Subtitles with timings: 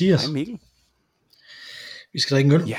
[0.00, 0.22] Mathias.
[0.24, 0.58] Hej Mikkel.
[2.12, 2.68] Vi skal drikke en øl.
[2.68, 2.78] Ja.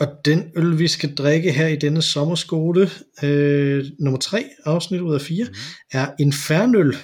[0.00, 2.90] Og den øl, vi skal drikke her i denne sommerskole,
[3.22, 5.52] øh, nummer 3, afsnit ud af 4, Mhm.
[5.52, 5.58] mm.
[5.98, 6.96] er Infernøl,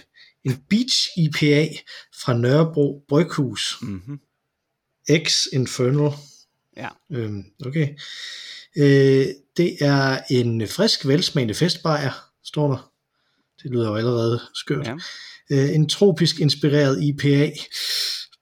[0.45, 1.69] en Beach IPA
[2.25, 3.77] fra Nørrebro Bryghus.
[3.83, 4.21] Mm-hmm.
[5.25, 6.11] X Infernal.
[6.77, 6.89] Ja.
[7.13, 7.89] Øhm, okay.
[8.77, 12.11] Øh, det er en frisk, velsmagende festbajer,
[12.45, 12.93] står der.
[13.63, 14.87] Det lyder jo allerede skørt.
[14.87, 14.95] Ja.
[15.51, 17.53] Øh, en tropisk inspireret IPA.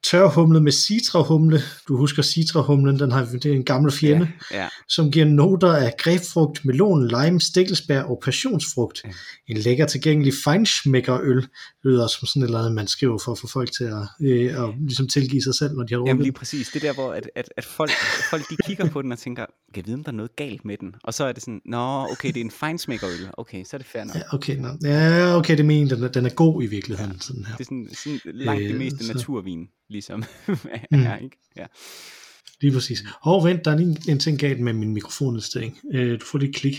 [0.04, 1.60] Tørhumlet med citrahumle.
[1.88, 4.28] Du husker citrahumlen, den har, det er en gammel fjende.
[4.52, 4.68] Ja.
[4.88, 9.00] som giver noter af grebfrugt, melon, lime, stikkelsbær og passionsfrugt.
[9.04, 9.10] Ja.
[9.48, 11.46] En lækker tilgængelig feinschmeckerøl
[11.84, 14.64] lyder som sådan et eller andet, man skriver for at få folk til at, øh,
[14.64, 16.24] at ligesom tilgive sig selv, når de har Jamen drukket.
[16.24, 16.68] lige præcis.
[16.68, 17.90] Det er der, hvor at, at, at folk,
[18.30, 20.64] folk de kigger på den og tænker, kan jeg vide, om der er noget galt
[20.64, 20.94] med den?
[21.04, 23.28] Og så er det sådan, nå, okay, det er en feinsmækkerøl.
[23.32, 24.16] Okay, så er det fair nok.
[24.16, 24.68] Ja, okay, no.
[24.84, 27.20] ja, okay, det mener den, den er god i virkeligheden.
[27.20, 27.56] Sådan her.
[27.56, 30.24] Det er sådan, sådan langt det Øh, meste så- naturvin, ligesom.
[30.90, 31.00] Mm.
[31.00, 31.36] ja, ikke?
[31.56, 31.66] Ja.
[32.60, 33.02] Lige præcis.
[33.22, 35.78] Og vent, der er lige en, ting galt med min mikrofonindstilling.
[35.94, 36.76] Øh, du får lige klik.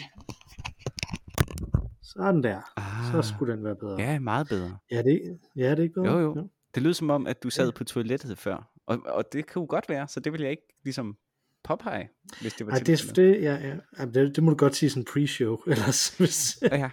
[2.04, 2.62] Sådan der.
[2.78, 3.12] Ah.
[3.24, 4.02] Så skulle den være bedre.
[4.02, 4.78] ja, meget bedre.
[4.92, 5.22] Ja, det,
[5.56, 6.12] ja, det er ikke bedre.
[6.14, 6.36] Jo, jo.
[6.38, 6.42] Ja.
[6.76, 8.70] Det lød som om, at du sad på toilettet før.
[8.88, 11.18] Og, og det jo godt være, så det vil jeg ikke ligesom
[11.64, 12.10] påpege,
[12.42, 13.16] hvis det var Ej, det, tilfældet.
[13.36, 14.06] det, ja, ja.
[14.06, 16.76] Det, det må du godt sige sådan pre-show, ellers hvis, Ja,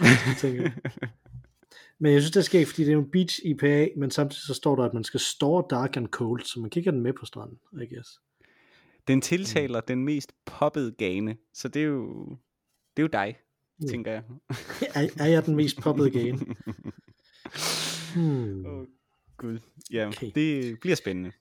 [0.00, 0.08] ja.
[0.38, 0.70] tænker.
[2.02, 4.76] Men jeg synes, det sker, fordi det er en beach IPA, men samtidig så står
[4.76, 7.12] der, at man skal store dark and cold, så man kan ikke have den med
[7.12, 8.20] på stranden, I guess.
[9.08, 12.28] Den tiltaler den mest poppede gane, så det er jo,
[12.96, 13.36] det er jo dig,
[13.82, 13.86] Ja.
[13.86, 14.22] tænker jeg.
[14.94, 16.38] Er, er jeg den mest poppede game?
[18.14, 18.66] Hmm.
[18.66, 18.86] Åh,
[19.36, 19.58] Gud.
[19.92, 20.30] Ja, okay.
[20.34, 21.32] det bliver spændende.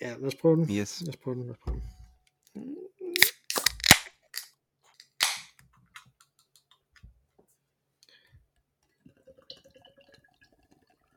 [0.00, 0.76] Ja, lad os prøve den.
[0.76, 1.02] Yes.
[1.02, 1.80] Lad os prøve den, lad os prøve
[2.54, 2.76] den.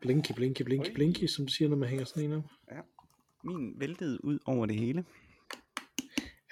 [0.02, 0.94] Blinky, blinky, blinky, Oj.
[0.94, 2.44] blinky, som du siger, når man hænger sådan en op.
[3.44, 5.06] Min væltede ud over det hele.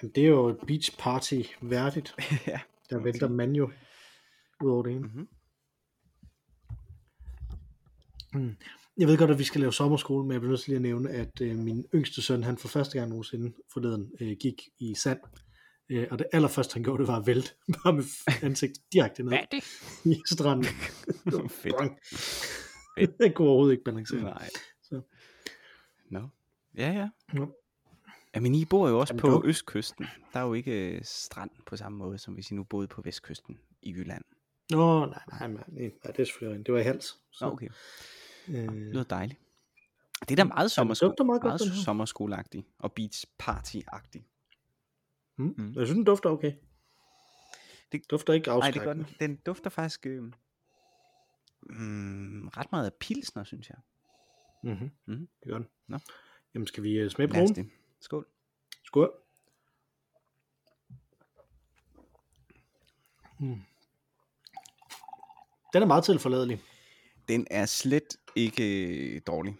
[0.02, 2.14] Jamen, det er jo et beach party værdigt.
[2.46, 2.60] ja.
[2.90, 3.70] Der vælter man jo
[4.64, 5.06] ud over det ene.
[5.08, 5.28] Mhm.
[8.34, 8.56] Mm.
[8.98, 10.82] Jeg ved godt, at vi skal lave sommerskole, men jeg bliver nødt til lige at
[10.82, 14.94] nævne, at øh, min yngste søn, han for første gang nogensinde forleden øh, gik i
[14.94, 15.18] sand.
[15.90, 17.50] Øh, og det allerførste, han gjorde, det var at vælte,
[17.84, 18.04] bare med
[18.42, 19.64] ansigt direkte ned Hvad er det?
[20.04, 20.64] i stranden.
[21.62, 21.74] Fedt.
[23.20, 24.20] Han kunne overhovedet ikke balancere.
[24.20, 24.48] Nej.
[24.82, 25.00] Så.
[26.10, 26.28] Nå.
[26.76, 27.08] Ja, ja.
[27.32, 27.54] Nå.
[28.34, 29.46] Ja, men I bor jo også Jamen, på dog.
[29.46, 30.06] østkysten.
[30.32, 33.02] Der er jo ikke øh, strand på samme måde, som hvis I nu boede på
[33.02, 34.24] vestkysten i Jylland.
[34.70, 36.66] Nå, nej, nej, nej, nej, det er selvfølgelig.
[36.66, 37.04] Det var i hals.
[37.30, 37.68] Så, Nå, okay.
[38.48, 39.40] øh, Det lyder dejligt.
[40.20, 44.24] Det er da meget sommersko- dufter meget meget den sommerskoleagtigt og beach party-agtigt.
[45.36, 45.54] mm.
[45.58, 45.72] Mm.
[45.76, 46.52] Jeg synes, den dufter okay.
[47.92, 49.04] Det dufter ikke Nej, det afskrækkende.
[49.04, 49.30] gør den.
[49.30, 50.32] Den dufter faktisk øh,
[51.68, 53.78] mm, ret meget af pilsner, synes jeg.
[54.62, 54.90] Mm-hmm.
[55.06, 55.28] Mhm.
[55.40, 55.68] Det gør den.
[55.86, 55.98] Nå.
[56.54, 57.70] Jamen, skal vi uh, smage på den?
[58.00, 58.26] Skål.
[58.84, 59.12] Skål.
[63.40, 63.62] Mm.
[65.72, 66.62] Den er meget tilforladelig.
[67.28, 69.56] Den er slet ikke øh, dårlig.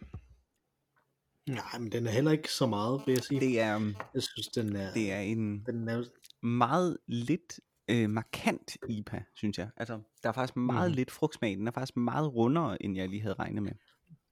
[1.48, 3.40] Nej, men den er heller ikke så meget, vil jeg sige.
[3.40, 4.92] Det er, um, Jeg synes, den er...
[4.92, 6.04] det er en Den er
[6.46, 7.60] meget lidt
[7.90, 9.68] øh, markant IPA, synes jeg.
[9.76, 10.96] Altså, der er faktisk meget Mhm.
[10.96, 11.56] lidt frugtsmag.
[11.56, 13.72] Den er faktisk meget rundere, end jeg lige havde regnet med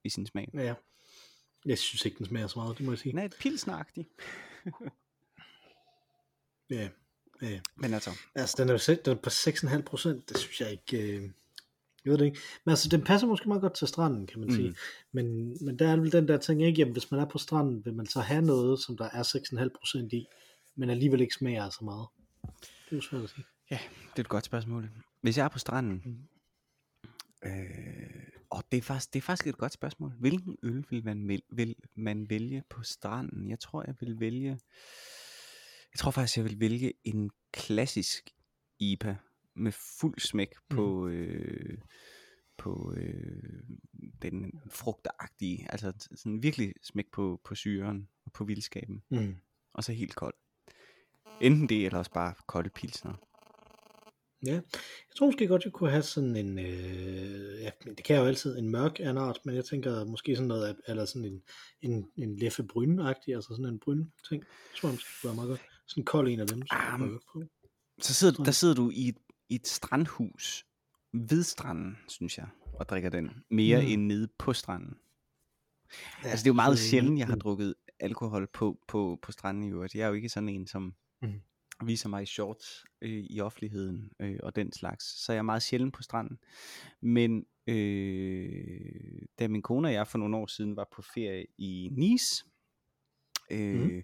[0.03, 0.49] i sin smag.
[0.53, 0.73] ja.
[1.65, 3.11] Jeg synes ikke, den smager så meget, det må jeg sige.
[3.11, 4.07] Den er et pilsnagtig.
[6.69, 6.89] Ja.
[7.41, 7.59] ja.
[7.75, 10.29] Men altså, Altså, den er, jo den er på 6,5 procent.
[10.29, 10.97] Det synes jeg ikke...
[11.17, 11.29] Øh...
[12.05, 12.39] Jeg ved det ikke.
[12.65, 14.55] Men altså, den passer måske meget godt til stranden, kan man Mm.
[14.55, 14.75] sige.
[15.11, 16.79] Men, men der er vel den der ting, ikke?
[16.79, 19.69] Jamen, hvis man er på stranden, vil man så have noget, som der er 6,5
[19.79, 20.27] procent i,
[20.75, 22.07] men alligevel ikke smager så meget.
[22.89, 23.45] Det er svært at sige.
[23.71, 23.79] ja,
[24.11, 24.89] det er et godt spørgsmål.
[25.21, 27.49] Hvis jeg er på stranden, Mm.
[27.49, 30.11] øh, og det er, faktisk, det er faktisk et godt spørgsmål.
[30.19, 33.49] Hvilken øl vil man, vil, vil man vælge på stranden?
[33.49, 34.59] Jeg tror, jeg vil vælge...
[35.93, 38.29] Jeg tror faktisk, jeg vil vælge en klassisk
[38.79, 39.15] IPA
[39.53, 41.77] med fuld smæk på, øh,
[42.57, 43.63] på øh,
[44.21, 49.35] den frugtagtige, altså sådan virkelig smæk på, på syren og på vildskaben, Mm.
[49.73, 50.33] og så helt kold.
[51.41, 53.13] Enten det, eller også bare kolde pilsner.
[54.45, 58.21] Ja, jeg tror måske godt, jeg kunne have sådan en, øh, ja, det kan jeg
[58.21, 61.25] jo altid, en mørk af en art, men jeg tænker måske sådan noget, eller sådan
[61.25, 61.41] en,
[61.81, 64.41] en, en leffe bryn-agtig, altså sådan en bryn ting.
[64.43, 65.61] Det tror jeg måske kunne være meget godt.
[65.87, 66.63] Sådan en kold en af dem.
[66.71, 67.43] Jeg på.
[68.01, 69.17] Så sidder, du- der sidder du i et,
[69.49, 70.65] i et strandhus
[71.13, 73.87] ved stranden, synes jeg, og drikker den mere Mm.
[73.87, 74.97] end nede på stranden.
[76.23, 77.41] Ja, altså det er jo meget sjældent, jeg har mm.
[77.41, 79.95] drukket alkohol på, på, på stranden i øvrigt.
[79.95, 81.41] Jeg er jo ikke sådan en, som Mm.
[81.85, 85.25] viser mig i shorts øh, i offentligheden øh, og den slags.
[85.25, 86.39] Så jeg er meget sjældent på stranden.
[87.01, 91.89] Men øh, da min kone og jeg for nogle år siden var på ferie i
[91.91, 92.45] Nice,
[93.51, 94.03] øh, mm.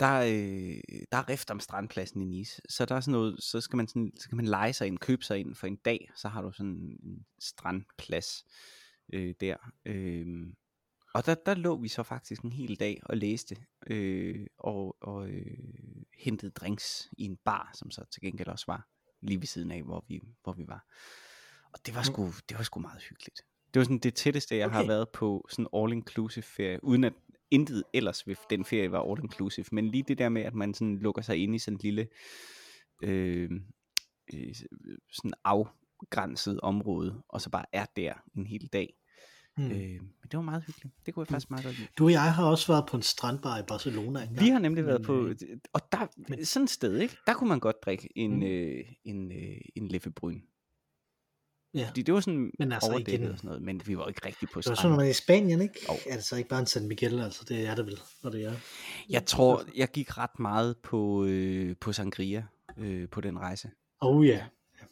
[0.00, 2.62] der, øh, der er rift om strandpladsen i Nice.
[2.68, 4.98] Så der er sådan noget, så skal man, sådan, så kan man lege sig ind,
[4.98, 8.44] købe sig ind for en dag, så har du sådan en strandplads
[9.12, 9.56] øh, der.
[9.84, 10.26] Øh,
[11.14, 15.28] og der, der lå vi så faktisk en hel dag og læste, øh, og, og
[15.28, 15.58] øh,
[16.18, 18.88] hentede drinks i en bar, som så til gengæld også var
[19.20, 20.86] lige ved siden af, hvor vi, hvor vi var.
[21.72, 23.40] Og det var sgu, det var sgu meget hyggeligt.
[23.74, 24.76] Det var sådan det tætteste, jeg okay.
[24.76, 27.12] har været på sådan all-inclusive ferie, uden at
[27.50, 30.98] intet ellers ved den ferie var all-inclusive, men lige det der med, at man sådan
[30.98, 32.08] lukker sig ind i sådan en lille
[33.02, 33.50] øh,
[34.34, 34.54] øh,
[35.12, 38.94] sådan afgrænset område, og så bare er der en hel dag.
[39.60, 39.70] Mm.
[39.70, 40.94] Øh, men det var meget hyggeligt.
[41.06, 41.88] Det kunne jeg faktisk meget godt lide.
[41.98, 44.40] Du og jeg har også været på en strandbar i Barcelona engang.
[44.40, 45.36] Vi har nemlig været på, øh,
[45.72, 47.16] og der, men, sådan et sted, ikke?
[47.26, 48.42] der kunne man godt drikke en, mm.
[48.42, 50.40] øh, en, øh, en lefebryn.
[51.74, 51.88] Ja.
[51.88, 54.26] Fordi det var sådan men altså overdækket igen, og sådan noget, men vi var ikke
[54.26, 54.76] rigtig på stranden.
[54.76, 55.74] Det var sådan noget i Spanien, ikke?
[55.88, 55.96] Oh.
[56.06, 58.44] Er det så ikke bare en San Miguel, altså det er det vel, når det
[58.44, 58.54] er?
[59.10, 62.44] Jeg tror, jeg gik ret meget på, øh, på Sangria
[62.76, 63.70] øh, på den rejse.
[64.00, 64.44] Oh ja.
[64.80, 64.84] Ja,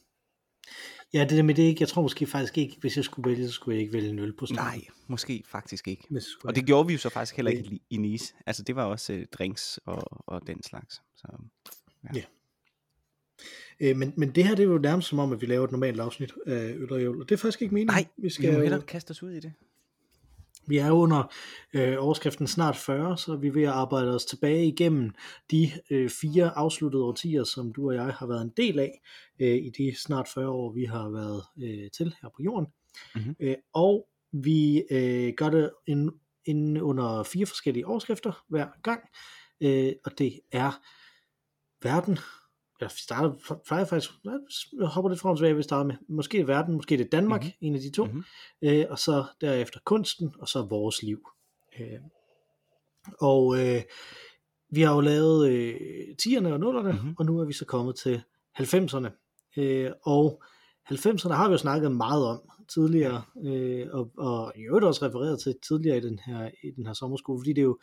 [1.12, 3.52] det der med det ikke, jeg tror måske faktisk ikke, hvis jeg skulle vælge, så
[3.52, 4.64] skulle jeg ikke vælge en øl på stranden.
[4.64, 6.04] Nej, måske faktisk ikke.
[6.44, 8.34] Og det gjorde vi jo så faktisk heller ikke i, i Nice.
[8.46, 11.02] Altså det var også øh, drinks og, og den slags.
[11.16, 11.28] Så,
[12.04, 12.08] ja.
[12.14, 12.22] ja.
[13.80, 15.72] Øh, men, men det her, det er jo nærmest som om, at vi laver et
[15.72, 17.94] normalt afsnit af Øl og Jævl, og det er faktisk ikke meningen.
[17.94, 19.52] Nej, vi skal vi må hellere kaste os ud i det.
[20.68, 21.32] Vi er under
[21.74, 25.10] øh, overskriften snart 40, så vi er ved at arbejde os tilbage igennem
[25.50, 29.00] de øh, fire afsluttede årtier, som du og jeg har været en del af
[29.40, 32.66] øh, i de snart 40 år, vi har været øh, til her på jorden.
[33.14, 33.36] Mm-hmm.
[33.40, 35.70] Øh, og vi øh, gør det
[36.44, 39.00] en under fire forskellige overskrifter hver gang,
[39.60, 40.80] øh, og det er
[41.82, 42.18] verden,
[42.80, 44.10] jeg starter, plejer faktisk,
[44.80, 47.66] jeg hopper lidt frem tilbage, vi starter med, måske verden, måske det Danmark, mm-hmm.
[47.66, 48.24] en af de to, mm-hmm.
[48.62, 51.28] øh, og så derefter kunsten, og så vores liv.
[51.80, 52.00] Øh,
[53.20, 53.82] og øh,
[54.70, 55.74] vi har jo lavet øh,
[56.22, 57.14] 10'erne og 0'erne, mm-hmm.
[57.18, 58.22] og nu er vi så kommet til
[58.58, 59.08] 90'erne.
[59.56, 60.42] Øh, og
[60.90, 65.40] 90'erne har vi jo snakket meget om tidligere, øh, og, og i øvrigt også refereret
[65.40, 67.78] til tidligere i den her, i den her sommerskole, fordi det er jo,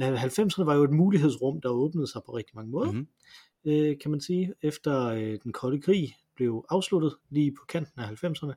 [0.00, 2.90] 90'erne var jo et mulighedsrum, der åbnede sig på rigtig mange måder.
[2.90, 3.06] Mm-hmm
[3.64, 8.06] øh, kan man sige, efter øh, den kolde krig blev afsluttet lige på kanten af
[8.06, 8.54] 90'erne.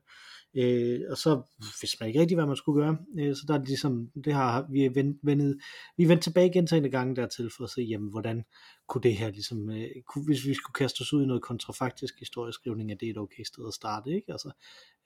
[0.55, 1.41] Øh, og så
[1.81, 2.97] vidste man ikke rigtig, hvad man skulle gøre.
[3.19, 5.59] Øh, så der er det ligesom, det har vi vendt, vendet,
[5.97, 8.44] vi vendt tilbage gentagende gange dertil for at se, jamen, hvordan
[8.88, 12.19] kunne det her ligesom, øh, kunne, hvis vi skulle kaste os ud i noget kontrafaktisk
[12.19, 14.31] historieskrivning, er det et okay sted at starte, ikke?
[14.31, 14.51] Altså,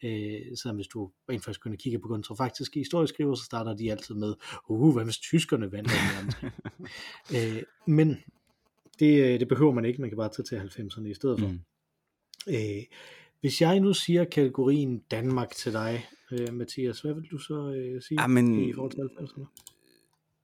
[0.04, 4.16] øh, så hvis du rent faktisk kunne kigge på kontrafaktiske historieskriver, så starter de altid
[4.16, 4.34] med,
[4.70, 5.92] uh, hvad hvis tyskerne vandt?
[7.36, 8.18] øh, men
[9.00, 11.48] det, øh, det behøver man ikke, man kan bare tage til 90'erne i stedet for.
[11.48, 11.60] Mm.
[12.48, 12.84] Øh,
[13.42, 18.02] hvis jeg nu siger kategorien Danmark til dig, øh, Mathias, hvad vil du så øh,
[18.02, 19.46] sige Amen, i forhold til 90'erne?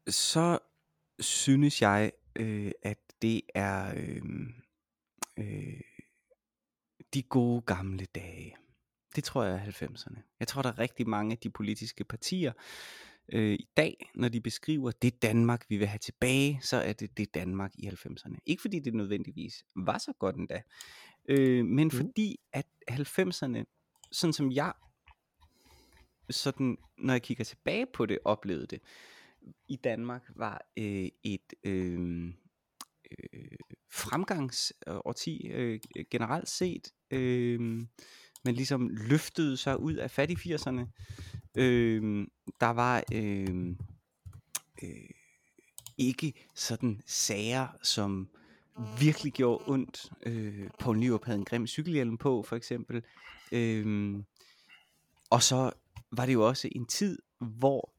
[0.07, 0.59] Så
[1.19, 4.21] synes jeg, øh, at det er øh,
[5.39, 5.81] øh,
[7.13, 8.55] de gode gamle dage.
[9.15, 10.37] Det tror jeg er 90'erne.
[10.39, 12.51] Jeg tror, der er rigtig mange af de politiske partier,
[13.31, 17.17] øh, i dag, når de beskriver det Danmark, vi vil have tilbage, så er det
[17.17, 18.37] det Danmark i 90'erne.
[18.45, 20.61] Ikke fordi det nødvendigvis var så godt endda,
[21.29, 21.91] øh, men mm.
[21.91, 23.63] fordi at 90'erne,
[24.11, 24.73] sådan som jeg,
[26.29, 28.81] sådan, når jeg kigger tilbage på det, oplevede det,
[29.67, 32.27] i Danmark var øh, et øh,
[33.11, 33.57] øh,
[33.91, 35.79] fremgangsårti øh,
[36.11, 36.93] generelt set.
[37.11, 37.59] Øh,
[38.45, 40.87] man ligesom løftede sig ud af fattig 80'erne.
[41.57, 42.27] Øh,
[42.59, 43.75] der var øh,
[44.83, 45.09] øh,
[45.97, 48.29] ikke sådan sager, som
[48.99, 50.11] virkelig gjorde ondt.
[50.25, 53.03] Øh, Poul Nyrup havde en grim cykelhjelm på, for eksempel.
[53.51, 54.15] Øh,
[55.29, 55.71] og så
[56.11, 57.93] var det jo også en tid, hvor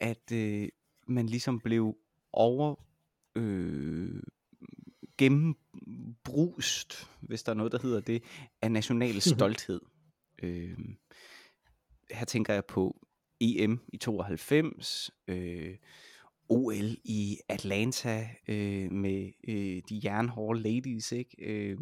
[0.00, 0.68] at øh,
[1.06, 1.96] man ligesom blev
[2.32, 2.74] over
[3.34, 4.22] øh,
[5.18, 8.22] gennembrust, hvis der er noget, der hedder det,
[8.62, 9.80] af national stolthed.
[10.42, 10.78] øh,
[12.10, 13.06] her tænker jeg på
[13.40, 15.76] EM i 92, øh,
[16.48, 21.36] OL i Atlanta øh, med øh, de jernhårde ladies ikke?
[21.38, 21.78] Øh,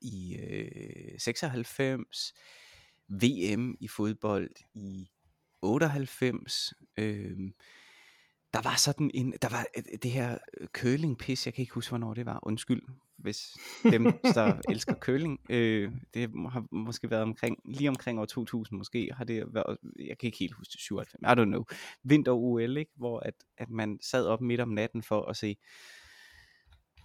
[0.00, 2.34] i øh, 96,
[3.08, 5.10] VM i fodbold i
[5.62, 7.50] 98, øh,
[8.52, 9.66] der var sådan en, der var
[10.02, 10.38] det her
[10.72, 12.82] curling pis, jeg kan ikke huske hvornår det var, undskyld,
[13.16, 18.78] hvis dem, der elsker curling, øh, det har måske været omkring, lige omkring år 2000
[18.78, 21.64] måske, har det været, jeg kan ikke helt huske det, 97, I don't know,
[22.04, 22.90] vinter-OL, ikke?
[22.96, 25.56] hvor at, at man sad op midt om natten for at se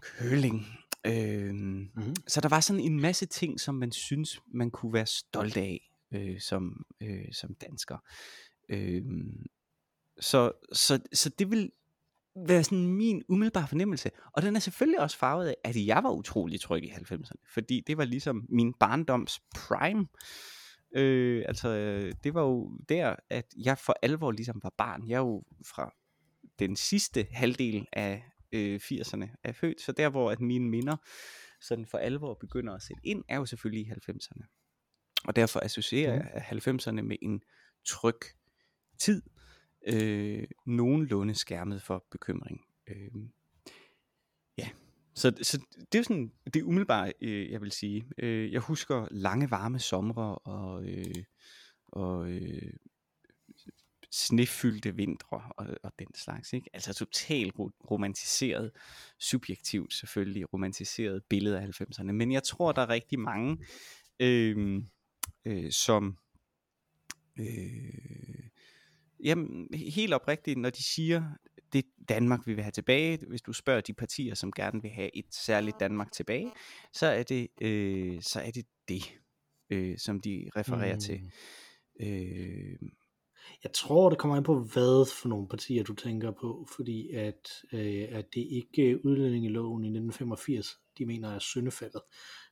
[0.02, 0.66] curling,
[1.08, 2.16] Øh, Mhm.
[2.28, 5.90] Så der var sådan en masse ting, som man synes, man kunne være stolt af
[6.12, 7.98] øh, som, øh, som dansker.
[8.70, 9.02] Øh,
[10.20, 11.72] så, så, så det vil
[12.48, 14.12] være sådan min umiddelbare fornemmelse.
[14.34, 17.54] Og den er selvfølgelig også farvet af, at jeg var utrolig tryg i 90'erne.
[17.54, 20.08] Fordi det var ligesom min barndoms prime.
[20.96, 21.70] Øh, altså,
[22.24, 25.08] det var jo der, at jeg for alvor ligesom var barn.
[25.08, 25.94] Jeg er jo fra
[26.60, 30.98] den sidste halvdel af øh, 80'erne er født, så der hvor at mine minder
[31.62, 34.46] sådan for alvor begynder at sætte ind, er jo selvfølgelig i 90'erne.
[35.28, 37.42] Og derfor associerer jeg 90'erne med en
[37.86, 38.20] tryg
[39.00, 39.22] tid,
[39.88, 42.66] øh, nogenlunde skærmet for bekymring.
[42.88, 43.12] Øh,
[44.58, 44.70] ja,
[45.14, 48.06] så, så det er jo sådan det umiddelbart øh, jeg vil sige.
[48.18, 51.24] Øh, jeg husker lange varme somre og, øh,
[51.88, 52.74] og øh,
[54.12, 56.54] snefyldte vintre og, og den slags.
[56.54, 56.70] Ikke?
[56.74, 58.72] Altså totalt ro- romantiseret,
[59.20, 62.12] subjektivt selvfølgelig romantiseret billede af 90'erne.
[62.12, 63.66] Men jeg tror, der er rigtig mange,
[64.20, 64.82] øh,
[65.46, 66.18] øh, som
[67.40, 68.50] øh,
[69.24, 71.24] jamen, helt oprigtigt, når de siger,
[71.74, 73.20] det Danmark, vi vil have tilbage.
[73.28, 76.52] Hvis du spørger de partier, som gerne vil have et særligt Danmark tilbage,
[76.94, 79.20] så er det øh, så er det, det
[79.70, 81.00] øh, som de refererer mm.
[81.00, 81.22] til.
[82.00, 82.90] Øh,
[83.64, 87.50] Jeg tror, det kommer an på, hvad for nogle partier du tænker på, fordi at,
[87.74, 90.68] øh, at det ikke udlændingeloven i 1985,
[90.98, 92.02] de mener er syndefaldet.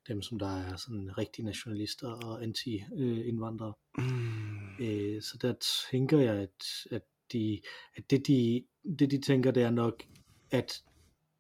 [0.08, 3.74] Dem, som der er sådan rigtige nationalister og anti-indvandrere.
[3.98, 5.54] mm, Øh, så der
[5.92, 7.02] tænker jeg, at, at,
[7.34, 7.62] de,
[7.96, 8.64] at det, de,
[9.00, 10.04] det de tænker, det er nok,
[10.52, 10.84] at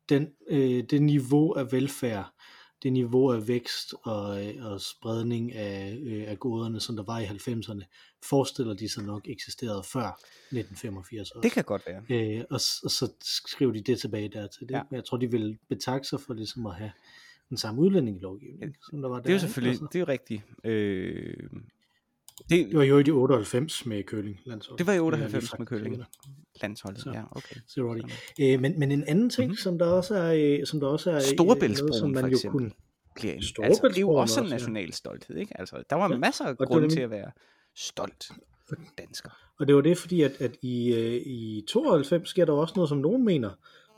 [0.09, 2.33] den, øh, det niveau af velfærd,
[2.85, 4.25] det niveau af vækst og,
[4.61, 7.83] og spredning af, øh, af goderne, som der var i 90'erne,
[8.29, 10.19] forestiller de sig nok eksisterede før
[10.51, 11.43] 1985 også.
[11.43, 12.03] det kan godt være.
[12.09, 14.67] Øh, og, og så skriver de det tilbage dertil.
[14.69, 14.81] Det, Ja.
[14.91, 16.91] Jeg tror, de vil betakke sig for ligesom at have
[17.49, 19.23] den samme udlændingelovgivning, som der var der.
[19.23, 20.43] Det er jo selvfølgelig, Altså, det er rigtigt.
[20.63, 21.37] Øh,
[22.49, 24.77] det, det var jo i de 98 med Køling landshold.
[24.77, 26.03] det var i Øh, lige 98 sagt med Køling.
[26.61, 27.11] Landsholdet, Så.
[27.11, 27.55] ja, okay.
[27.67, 28.05] Så var det.
[28.39, 29.49] Øh, men, men en anden ting, Mhm.
[29.49, 29.57] mm-hmm.
[29.57, 32.33] som der også er, øh, som der også er øh, noget, som man for jo
[32.35, 32.59] eksempel.
[32.59, 32.71] kunne.
[33.15, 35.59] Bliver en, altså, det er jo også en national stolthed, ikke?
[35.59, 37.31] Altså, der var Ja, masser af nemlig- til at være
[37.75, 38.29] stolt
[38.97, 39.29] dansker.
[39.59, 42.89] Og det var det, fordi at, at i, øh, i 92 sker der også noget,
[42.89, 43.49] som nogen mener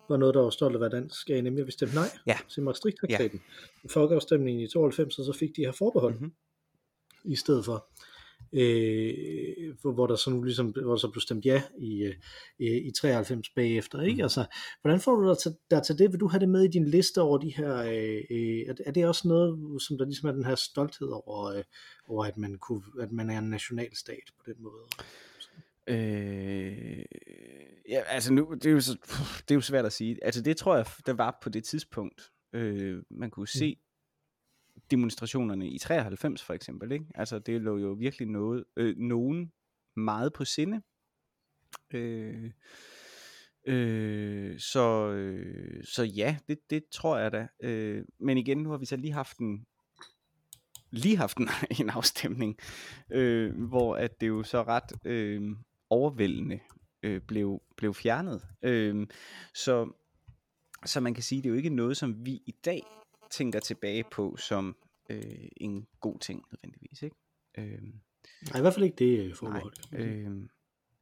[0.09, 2.37] var noget, der var stolt at være dansk, øh, nemlig at vi stemte nej Ja.
[2.49, 3.41] til Maastricht-traktaten.
[3.83, 3.87] Ja.
[3.89, 6.31] Folkeafstemningen i 92, og så fik de her forbehold Mhm.
[7.25, 7.87] i stedet for.
[8.53, 12.13] Øh, hvor, hvor der så nu ligesom, hvor der så blev stemt ja i, øh,
[12.59, 14.13] i 93 bagefter, ikke?
[14.13, 14.21] Mhm.
[14.23, 14.45] Altså,
[14.81, 16.11] hvordan får du dig til, der til det?
[16.11, 18.81] Vil du have det med i din liste over de her, øh, øh, er, det-
[18.85, 21.63] er det også noget, som der ligesom er den her stolthed over, øh,
[22.07, 24.83] over at, man kunne, at man er en nationalstat på den måde?
[25.87, 27.05] Øh,
[27.89, 28.97] ja, altså nu, det er, jo så,
[29.39, 30.17] det er jo svært at sige.
[30.25, 32.31] Altså det tror jeg, der var på det tidspunkt.
[32.53, 33.77] Øh, man kunne se
[34.91, 36.91] demonstrationerne i 93 for eksempel.
[36.91, 37.05] Ikke?
[37.15, 39.51] Altså det lå jo virkelig noget, øh, nogen
[39.95, 40.81] meget på sinde.
[41.93, 42.51] Øh,
[43.67, 47.47] øh, så, øh, så ja, det, det tror jeg da.
[47.59, 49.65] Øh, men igen, nu har vi så lige haft en
[50.89, 51.49] lige haft en,
[51.81, 52.57] en afstemning,
[53.11, 55.41] øh, hvor at det jo så ret øh,
[55.89, 56.59] overvældende
[57.03, 58.47] øh, blev, blev fjernet.
[58.61, 59.07] Øh,
[59.53, 59.91] så,
[60.85, 62.83] så man kan sige, det er jo ikke noget, som vi i dag
[63.29, 64.75] tænker tilbage på som
[65.09, 67.01] øh, en god ting nødvendigvis.
[67.01, 67.15] Ikke?
[67.57, 67.81] Øh,
[68.51, 69.73] Nej, i hvert fald ikke det øh, nej, forbehold.
[69.89, 70.29] kan man sige.
[70.29, 70.49] øh,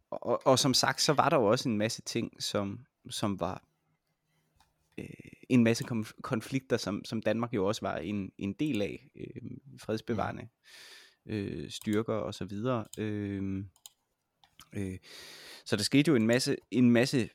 [0.10, 3.40] og, og, og som sagt, så var der jo også en masse ting, som, som
[3.40, 3.64] var
[4.98, 5.06] øh,
[5.50, 9.52] en masse konf- konflikter, som, som Danmark jo også var en, en del af, øh,
[9.78, 10.48] fredsbevarende
[11.26, 12.86] øh, styrker og så videre.
[12.98, 13.64] Øh,
[14.74, 14.98] øh,
[15.66, 17.30] så der skete jo en masse, en masse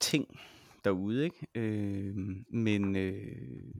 [0.00, 0.40] ting
[0.84, 1.46] derude, ikke?
[1.54, 2.16] Øh,
[2.48, 3.74] men øh,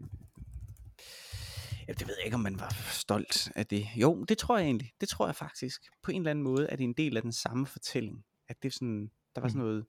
[1.88, 3.86] ja, det ved jeg ikke, om man var stolt af det.
[3.96, 4.92] Jo, det tror jeg egentlig.
[5.00, 5.82] Det tror jeg faktisk.
[6.02, 8.24] På en eller anden måde er det en del af den samme fortælling.
[8.48, 9.86] At det er sådan, der var sådan noget,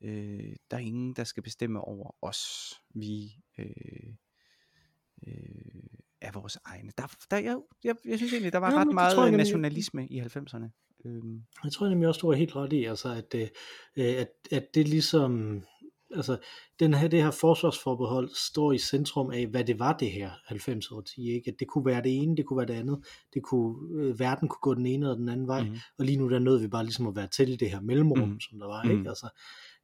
[0.00, 2.42] øh, der er ingen, der skal bestemme over os.
[2.94, 3.66] Vi øh,
[5.26, 5.34] øh,
[6.20, 6.92] er vores egne.
[6.98, 10.06] Der, der, jeg, jeg, jeg synes egentlig, der var Ja, ret jeg meget nemlig- nationalisme
[10.08, 10.68] i 90'erne.
[11.04, 13.48] Øhm, Jeg tror nemlig også, du er helt ret i, altså at, øh,
[14.20, 15.62] at, at det ligesom,
[16.14, 16.38] altså
[16.80, 20.90] den her, det her forsvarsforbehold står i centrum af, hvad det var det her 90
[20.90, 21.50] årti, ikke?
[21.50, 24.48] At det kunne være det ene, det kunne være det andet, det kunne, øh, verden
[24.48, 25.76] kunne gå den ene eller den anden vej, Mhm.
[25.98, 28.40] og lige nu der nød vi bare ligesom at være til det her mellemrum, Mhm.
[28.40, 28.92] som der var, Mhm.
[28.98, 29.08] ikke?
[29.08, 29.28] Altså,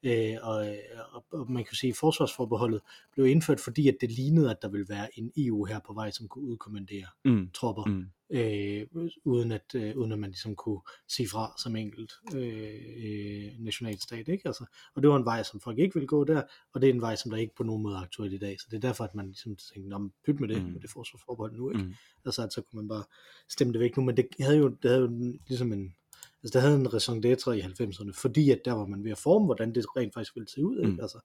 [0.02, 0.74] øh, og, øh,
[1.12, 2.80] og, og man kan sige, at forsvarsforbeholdet
[3.12, 6.10] blev indført, fordi at det lignede, at der ville være en EU her på vej,
[6.10, 8.86] som kunne udkommandere mm, tropper mm, øh,
[9.24, 14.28] uden, at, øh, uden at man ligesom kunne sige fra som enkelt øh, øh, nationalstat.
[14.28, 14.42] Ikke?
[14.46, 16.42] Altså, og det var en vej, som folk ikke ville gå der,
[16.74, 18.60] og det er en vej, som der ikke på nogen måde er aktuel i dag.
[18.60, 20.70] Så det er derfor, at man ligesom tænkte, om pyt med det, mm.
[20.70, 21.70] med det forsvarsforbehold nu.
[21.70, 21.82] Ikke?
[21.82, 21.94] Mm.
[22.24, 23.04] Altså, at så kunne man bare
[23.48, 25.94] stemme det væk nu, men det havde jo, det havde jo ligesom en,
[26.42, 29.18] altså det havde en raison d'etre i 90'erne, fordi at der var man ved at
[29.18, 30.78] forme, hvordan det rent faktisk ville se ud.
[30.78, 30.92] Ikke?
[30.92, 31.00] Mm.
[31.00, 31.18] Altså,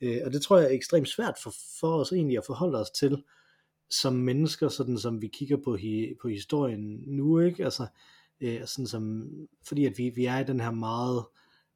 [0.00, 2.90] øh, og det tror jeg er ekstremt svært for, for os egentlig at forholde os
[2.90, 3.22] til,
[3.90, 7.64] som mennesker, sådan som vi kigger på, hi, på historien nu, ikke?
[7.64, 7.86] Altså,
[8.40, 9.30] øh, sådan som,
[9.68, 11.24] fordi at vi, vi er i den her meget,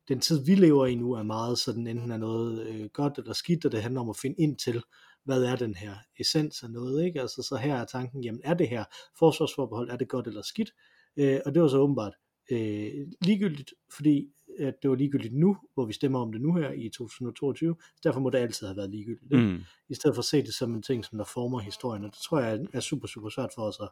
[0.09, 3.33] den tid vi lever i nu er meget sådan, enten er noget øh, godt eller
[3.33, 4.83] skidt, og det handler om at finde ind til,
[5.25, 7.21] hvad er den her essens af noget, ikke?
[7.21, 8.85] Altså, så her er tanken, jamen er det her
[9.19, 10.71] forsvarsforbehold, er det godt eller skidt?
[11.17, 12.15] Øh, og det var så åbenbart
[12.51, 12.91] øh,
[13.21, 16.89] ligegyldigt, fordi at det var ligegyldigt nu, hvor vi stemmer om det nu her i
[16.89, 19.33] 2022, derfor må det altid have været ligegyldigt.
[19.33, 19.45] Ikke?
[19.45, 19.61] Mm.
[19.89, 22.19] I stedet for at se det som en ting, som der former historien, og det
[22.19, 23.89] tror jeg er super, super svært for os at,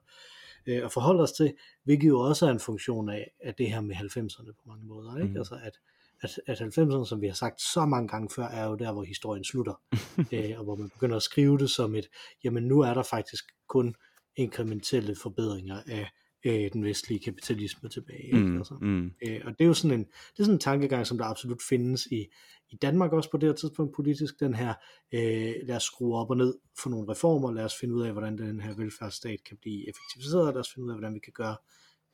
[0.67, 3.81] øh, at forholde os til, hvilket jo også er en funktion af, af det her
[3.81, 5.17] med 90'erne på mange måder.
[5.17, 5.29] Ikke?
[5.29, 5.37] Mm.
[5.37, 5.79] Altså at,
[6.23, 9.03] at, at 90'erne, som vi har sagt så mange gange før, er jo der, hvor
[9.03, 9.81] historien slutter,
[10.33, 12.09] øh, og hvor man begynder at skrive det som et,
[12.45, 13.95] jamen nu er der faktisk kun
[14.37, 16.11] inkrementelle forbedringer af
[16.45, 18.25] øh, den vestlige kapitalisme tilbage.
[18.25, 18.39] Ikke?
[18.39, 19.13] Mm, altså, mm.
[19.27, 21.63] øh, og det er jo sådan en, det er sådan en tankegang, som der absolut
[21.69, 22.27] findes i,
[22.71, 24.75] i Danmark også på det her tidspunkt politisk, den her,
[25.13, 28.13] øh, lad os skrue op og ned for nogle reformer, lad os finde ud af,
[28.13, 31.33] hvordan den her velfærdsstat kan blive effektiviseret, lad os finde ud af, hvordan vi kan
[31.33, 31.57] gøre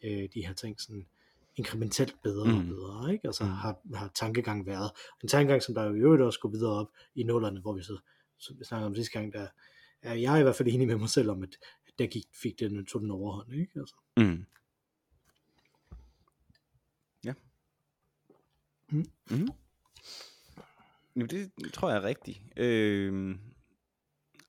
[0.05, 1.07] øh, de her ting sådan
[1.57, 2.59] inkrementelt bedre mm.
[2.59, 3.27] og bedre, ikke?
[3.27, 3.51] Altså mm.
[3.51, 4.91] har, har tankegang været.
[5.23, 7.83] En tankegang, som der jo i øvrigt også går videre op i nullerne, hvor vi
[7.83, 7.99] så,
[8.39, 9.47] så vi snakker om sidste gang, der
[10.03, 11.57] er jeg i hvert fald enig med mig selv om, at
[11.99, 13.81] der gik, fik den, tog den overhånd, ikke?
[13.81, 13.95] Altså.
[14.17, 14.47] Mm.
[17.25, 17.35] Ja.
[18.89, 19.05] Mm.
[19.31, 19.49] Mm.
[21.17, 22.41] Jo, det tror jeg er rigtigt.
[22.57, 23.37] Øh,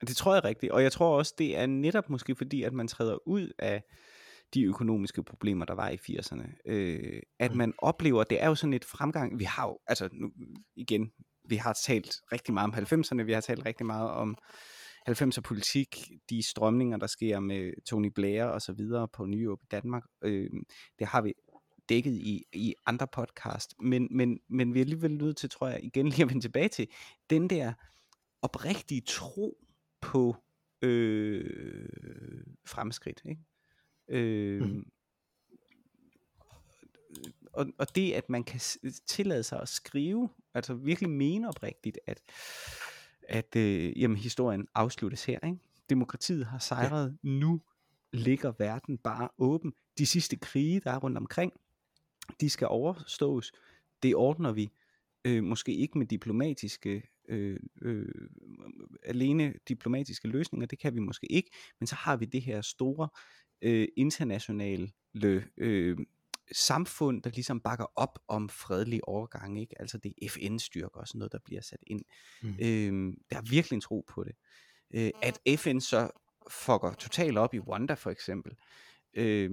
[0.07, 2.73] det tror jeg er rigtigt, og jeg tror også, det er netop måske fordi, at
[2.73, 3.83] man træder ud af
[4.53, 6.61] de økonomiske problemer, der var i 80'erne.
[6.65, 7.57] Øh, at mm.
[7.57, 10.31] man oplever, det er jo sådan et fremgang, vi har jo, altså nu,
[10.75, 11.11] igen,
[11.49, 14.37] vi har talt rigtig meget om 90'erne, vi har talt rigtig meget om
[15.09, 19.67] 90'er politik, de strømninger, der sker med Tony Blair og så videre på York i
[19.71, 20.49] Danmark, øh,
[20.99, 21.33] det har vi
[21.89, 25.83] dækket i, i andre podcast, men, men, men vi er alligevel nødt til, tror jeg,
[25.83, 26.87] igen lige at vende tilbage til,
[27.29, 27.73] den der
[28.41, 29.57] oprigtige tro
[30.01, 30.35] på
[30.81, 33.41] øh, fremskridt, ikke?
[34.07, 34.85] Øh, mm.
[37.53, 38.59] og, og det, at man kan
[39.07, 42.21] tillade sig at skrive, altså virkelig mene oprigtigt, at
[43.29, 45.39] at øh, jamen, historien afsluttes her.
[45.45, 45.57] Ikke?
[45.89, 47.29] Demokratiet har sejret, ja.
[47.29, 47.61] nu
[48.13, 49.73] ligger verden bare åben.
[49.97, 51.53] De sidste krige, der er rundt omkring,
[52.41, 53.51] de skal overstås.
[54.03, 54.71] Det ordner vi
[55.25, 58.29] øh, måske ikke med diplomatiske øh, øh,
[59.03, 63.07] alene diplomatiske løsninger, det kan vi måske ikke, men så har vi det her store
[63.61, 64.91] øh, internationale
[65.57, 65.97] øh,
[66.51, 69.81] samfund, der ligesom bakker op om fredelig overgang, ikke?
[69.81, 72.01] altså det er FN-styrker og sådan noget, der bliver sat ind.
[72.41, 72.55] Mm.
[72.61, 74.35] Øhm, der er virkelig en tro på det.
[74.93, 76.09] Øh, at FN så
[76.49, 78.55] fucker totalt op i Rwanda for eksempel,
[79.13, 79.51] øh,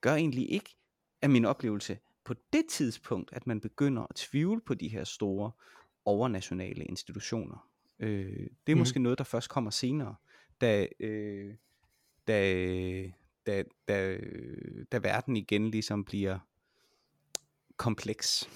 [0.00, 0.76] gør egentlig ikke,
[1.22, 5.50] af min oplevelse, på det tidspunkt, at man begynder at tvivle på de her store
[6.04, 7.68] overnationale institutioner.
[7.98, 8.78] Øh, det er mm.
[8.78, 10.14] måske noget, der først kommer senere,
[10.60, 11.54] da, øh,
[12.26, 12.54] da
[13.46, 14.18] da, da,
[14.92, 16.38] da verden igen ligesom bliver
[17.76, 18.48] kompleks.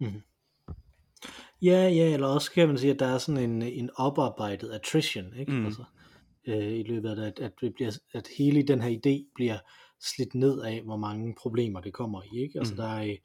[0.00, 0.22] mm.
[1.62, 5.36] Ja, ja, eller også kan man sige, at der er sådan en, en oparbejdet attrition,
[5.38, 5.52] ikke?
[5.52, 5.66] Mm.
[5.66, 5.84] Altså,
[6.46, 9.58] øh, i løbet af det, at, at, det bliver, at hele den her idé bliver
[10.00, 12.58] slidt ned af, hvor mange problemer det kommer i, ikke?
[12.58, 12.76] Altså, mm.
[12.76, 13.16] der er,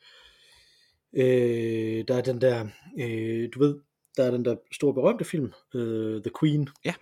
[1.14, 2.68] øh, der er den der,
[3.00, 3.80] øh, du ved,
[4.18, 6.70] der er den der store berømte film, øh, The Queen.
[6.86, 6.94] Ja.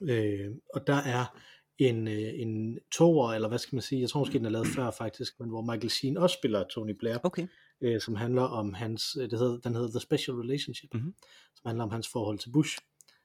[0.00, 1.38] Øh, og der er
[1.78, 4.66] en, øh, en toer, eller hvad skal man sige, jeg tror måske den er lavet
[4.66, 7.46] før faktisk, men hvor Michael Sheen også spiller Tony Blair, okay.
[7.80, 11.14] øh, som handler om hans, øh, det hedder, den hedder The Special Relationship, mm-hmm.
[11.54, 12.78] som handler om hans forhold til Bush,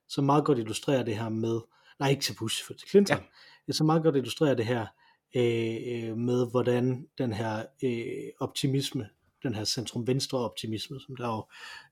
[0.09, 1.59] som meget godt illustrerer det her med,
[1.99, 3.17] nej ikke til Bush, for til Clinton,
[3.67, 3.73] ja.
[3.73, 4.85] som meget godt illustrerer det her
[5.35, 9.09] øh, øh, med, hvordan den her øh, optimisme,
[9.43, 11.45] den her centrum-venstre optimisme, som der jo,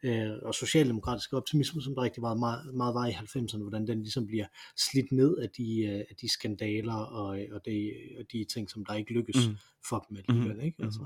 [0.10, 4.02] øh, og socialdemokratiske optimisme, som der rigtig meget, meget, meget var i 90'erne, hvordan den
[4.02, 4.46] ligesom bliver
[4.78, 8.86] slidt ned af de, øh, af de skandaler og, og, de, og de ting, som
[8.86, 9.56] der ikke lykkes mm.
[9.90, 10.56] for dem alligevel.
[10.56, 10.62] Mm.
[10.62, 10.76] Ikke?
[10.80, 10.86] Mm-hmm.
[10.86, 11.06] Altså.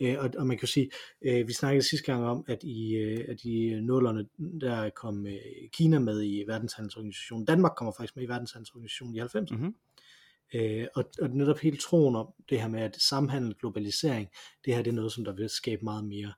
[0.00, 0.90] Øh, og, og man kan sige,
[1.22, 4.26] øh, vi snakkede sidste gang om, at i, øh, at i nullerne,
[4.60, 5.38] der kom øh,
[5.72, 7.44] Kina med i verdenshandelsorganisationen.
[7.44, 9.56] Danmark kommer faktisk med i verdenshandelsorganisationen i 90'erne.
[9.56, 9.74] Mm-hmm.
[10.54, 14.28] Øh, og, og netop hele troen om det her med, at samhandel, globalisering,
[14.64, 16.32] det her det er noget, som der vil skabe meget mere,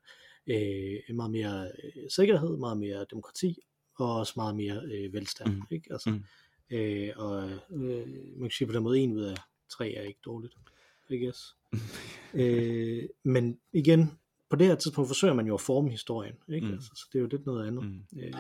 [0.46, 3.59] øh, meget mere øh, sikkerhed, meget mere demokrati,
[3.98, 5.55] og også meget mere øh, velstand.
[5.55, 5.62] Mm.
[5.70, 5.92] Ikke?
[5.92, 6.25] Altså, mm.
[6.77, 9.37] Øh, og øh, man kan sige på den måde, en ud af
[9.70, 10.55] tre er ikke dårligt,
[11.11, 11.57] I guess.
[12.35, 14.18] øh, men igen,
[14.51, 16.66] på det her tidspunkt forsøger man jo at forme historien, ikke?
[16.66, 16.72] Mm.
[16.72, 17.85] Altså, så det er jo lidt noget andet.
[17.85, 18.20] Mm.
[18.20, 18.33] Øh,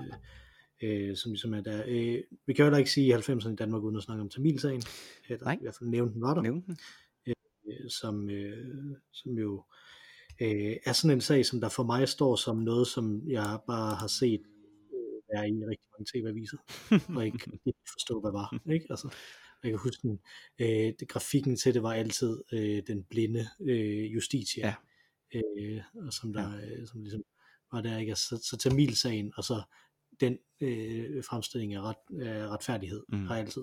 [0.82, 1.82] øh, som ligesom er der.
[1.86, 4.82] Øh, vi kan jo heller ikke sige 90'erne i Danmark uden at snakke om Tamilsagen,
[5.28, 5.54] eller Nej.
[5.54, 6.78] i hvert fald nævne den var der, Nævn den.
[7.26, 9.64] øh, som, øh, som jo
[10.40, 13.94] øh, er sådan en sag, som der for mig står som noget, som jeg bare
[13.94, 14.40] har set
[14.94, 16.58] øh, være i rigtig mange tv-aviser,
[17.16, 18.72] og ikke, ikke forstå, hvad var.
[18.72, 18.86] Ikke?
[18.90, 19.14] Altså,
[19.62, 20.20] jeg kan huske, den,
[20.60, 24.74] øh, det, grafikken til det var altid øh, den blinde øh, justitia,
[25.34, 27.22] øh, og som der øh, som ligesom
[27.72, 28.10] var der, ikke?
[28.10, 29.62] Altså, så, så Tamil-sagen, og så
[30.20, 33.18] den øh, fremstilling af, ret, af retfærdighed, Mm.
[33.18, 33.26] mm.
[33.26, 33.62] har altid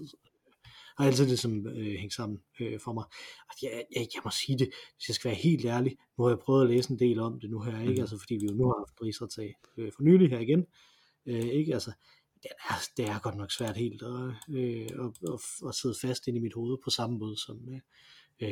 [0.97, 3.03] har altid ligesom øh, hængt sammen øh, for mig.
[3.49, 6.31] Og jeg, jeg, jeg må sige det, hvis jeg skal være helt ærlig, nu har
[6.31, 7.91] jeg prøvet at læse en del om det nu her, ikke?
[7.91, 8.01] Mhm.
[8.01, 10.65] Altså, fordi vi jo nu har haft rigsretag øh, for nylig her igen,
[11.25, 11.73] øh, ikke?
[11.73, 11.91] Altså,
[12.43, 16.27] det er, det er godt nok svært helt at, øh, at, at, at sidde fast
[16.27, 17.79] ind i mit hoved på samme måde som, øh,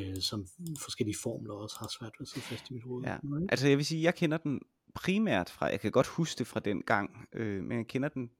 [0.09, 0.47] øh, som
[0.79, 3.05] forskellige formler også har svært ved at sidde fast i mit hoved.
[3.05, 3.17] Ja.
[3.49, 4.59] Altså jeg vil sige, jeg kender den
[4.97, 8.31] primært fra, jeg kan godt huske det fra den gang, øh, men jeg kender den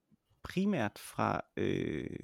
[0.43, 2.19] primært fra øh,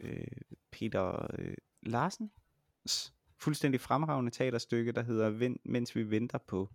[0.00, 0.26] øh,
[0.72, 6.68] Peter øh, Larsens fuldstændig fremragende teaterstykke, der hedder Mens vi venter på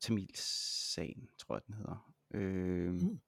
[0.00, 2.12] Tamilsagen, tror jeg den hedder.
[2.34, 3.20] Øh, Mm.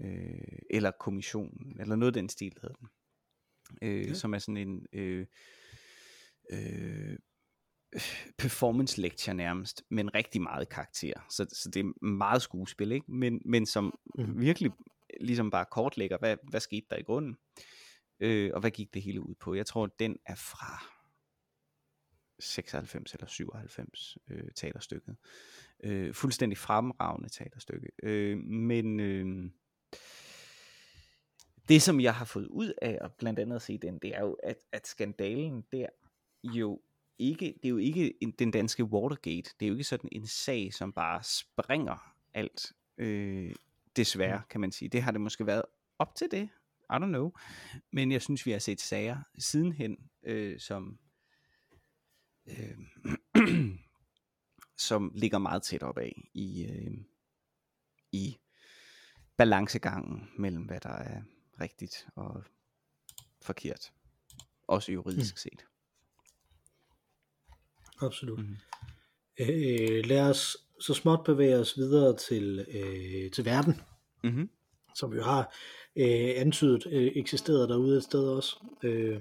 [0.00, 2.88] øh, eller kommissionen, eller noget af den stil hedder den.
[3.82, 4.14] Øh, Ja.
[4.14, 5.26] Som er sådan en øh,
[6.50, 7.18] øh,
[8.38, 11.12] performance lecture nærmest, men rigtig meget karakter.
[11.30, 13.12] Så, så det er meget skuespil, ikke?
[13.12, 14.40] Men, men som Mhm.
[14.40, 14.72] virkelig
[15.20, 17.36] ligesom bare kortlægger, hvad, hvad skete der i grunden,
[18.20, 19.54] øh, og hvad gik det hele ud på.
[19.54, 20.84] Jeg tror, den er fra
[22.40, 25.16] 96 eller 97 øh, teaterstykket.
[25.84, 27.88] Øh, fuldstændig fremragende teaterstykke.
[28.02, 29.50] Øh, men øh,
[31.68, 34.20] det, som jeg har fået ud af at blandt andet at se den, det er
[34.20, 35.86] jo, at, at skandalen der
[36.44, 36.80] jo
[37.18, 39.50] ikke, det er jo ikke en, den danske Watergate.
[39.60, 42.72] Det er jo ikke sådan en sag, som bare springer alt.
[42.98, 43.54] Øh,
[43.96, 44.88] desværre, kan man sige.
[44.88, 45.62] Det har det måske været
[45.98, 46.48] op til det.
[46.90, 47.32] I don't know.
[47.92, 50.98] Men jeg synes, vi har set sager sidenhen, øh, som
[52.46, 52.78] øh,
[54.88, 56.98] som ligger meget tæt op af i, øh,
[58.12, 58.38] i
[59.36, 61.22] balancegangen mellem, hvad der er
[61.60, 62.44] rigtigt og
[63.42, 63.92] forkert.
[64.66, 65.66] Også juridisk set.
[68.00, 68.38] Absolut.
[68.38, 68.56] Mhm.
[69.40, 73.80] Øh, lad os så småt bevæge os videre til, øh, til verden,
[74.24, 74.50] Mm-hmm.
[74.94, 75.54] som vi jo har
[75.96, 78.56] øh, antydet øh, eksisterede derude et sted også.
[78.82, 79.20] Øh,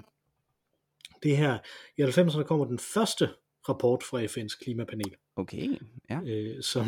[1.23, 1.59] det her,
[1.97, 3.29] i 90'erne kommer den første
[3.69, 5.77] rapport fra FN's klimapanel, Okay,
[6.09, 6.19] ja.
[6.25, 6.85] øh, som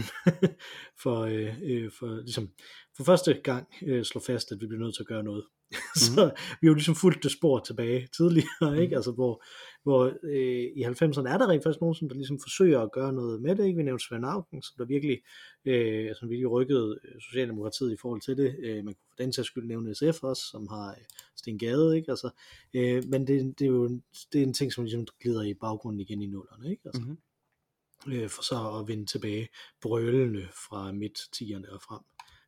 [1.03, 2.49] for, øh, øh, for, ligesom,
[2.97, 5.45] for første gang øh, slår fast, at vi bliver nødt til at gøre noget.
[5.95, 6.25] så
[6.61, 8.95] vi har jo ligesom fulgt det spor tilbage tidligere, ikke?
[8.95, 9.43] Altså, hvor,
[9.85, 13.13] hvor øh, i 90'erne er der rent faktisk nogen, som der ligesom forsøger at gøre
[13.13, 13.77] noget med det, ikke?
[13.77, 15.21] Vi nævnte Svend Auken, som der virkelig,
[15.65, 18.55] øh, som virkelig rykkede øh, Socialdemokratiet i forhold til det.
[18.59, 21.03] Øh, man kunne for den sags skyld nævne SF også, som har øh,
[21.35, 22.11] Sten Gade, ikke?
[22.11, 22.29] Altså,
[22.73, 23.89] øh, men det, det, er jo
[24.33, 26.81] det er en ting, som ligesom glider i baggrunden igen i nullerne, ikke?
[26.85, 28.13] Altså, Mm-hmm.
[28.13, 29.47] øh, for så at vende tilbage
[29.81, 32.01] brølende fra midt-tierne og frem.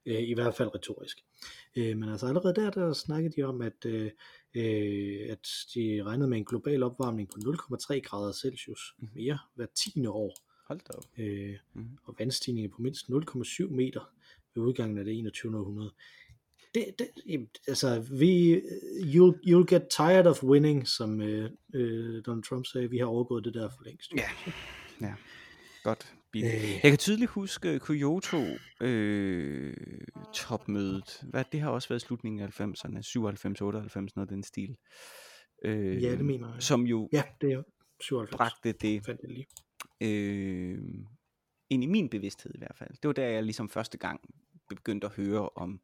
[0.08, 1.18] Øh, I hvert fald retorisk.
[1.76, 4.12] Øh, men altså allerede der, der snakkede de om, at, øh,
[4.56, 9.10] øh, at de regnede med en global opvarmning på 0,3 grader Celsius Mhm.
[9.16, 10.36] mere hver tiende år,
[10.68, 11.04] Hold da op.
[11.18, 11.90] øh, Mhm.
[12.04, 14.12] og vandstigninger på mindst 0,7 meter
[14.56, 15.58] ved udgangen af det 21.
[15.60, 15.92] århundrede.
[16.74, 17.08] Det, det,
[17.68, 18.56] altså, vi,
[19.00, 22.90] you'll, you'll get tired of winning, som øh, øh, Donald Trump sagde.
[22.90, 24.12] Vi har overgået det der for længst.
[24.14, 24.30] Ja.
[25.02, 25.14] Ja.
[25.84, 26.14] Godt.
[26.32, 26.44] Bil.
[26.44, 26.52] Øh,
[26.84, 28.38] Jeg kan tydeligt huske Kyoto
[28.82, 29.74] øh,
[30.34, 31.24] topmødet.
[31.30, 34.76] Hvad, det har også været slutningen af 90'erne, 97, 98, noget af den stil.
[35.66, 36.64] Øh, Ja, det mener jeg.
[36.64, 37.64] Som jo Ja, det er
[38.02, 38.38] 97.
[38.38, 39.48] bragte det Fandt jeg lige.
[40.02, 40.78] øh,
[41.70, 42.90] ind i min bevidsthed i hvert fald.
[42.90, 44.20] Det var der, jeg ligesom første gang
[44.70, 45.80] begyndte at høre om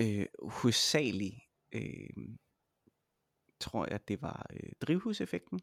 [0.00, 1.34] øh, hovedsageligt,
[1.72, 2.26] øh,
[3.60, 5.60] tror jeg, det var øh, drivhuseffekten,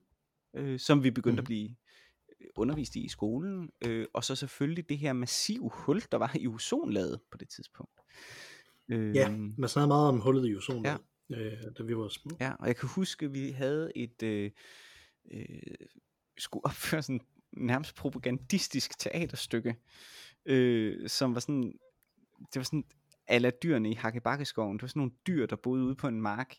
[0.56, 1.36] øh, som vi begyndte mm.
[1.36, 1.40] Mhm.
[1.40, 1.76] at blive øh,
[2.56, 6.48] undervist i i skolen, øh, og så selvfølgelig det her massive hul, der var i
[6.48, 8.00] ozonlaget på det tidspunkt.
[8.92, 10.98] Øh, Ja, man snakker meget om hullet i ozon, Ja.
[11.32, 12.38] øh, da vi var små.
[12.40, 14.52] Ja, og jeg kan huske, at vi havde et, øh,
[15.32, 15.46] øh,
[16.38, 17.22] skulle opføre sådan
[17.58, 19.76] nærmest propagandistisk teaterstykke,
[20.46, 21.74] øh, som var sådan,
[22.40, 22.84] det var sådan
[23.28, 26.56] alle dyrene i Hakkebakkeskoven, det var sådan nogle dyr, der boede ude på en mark,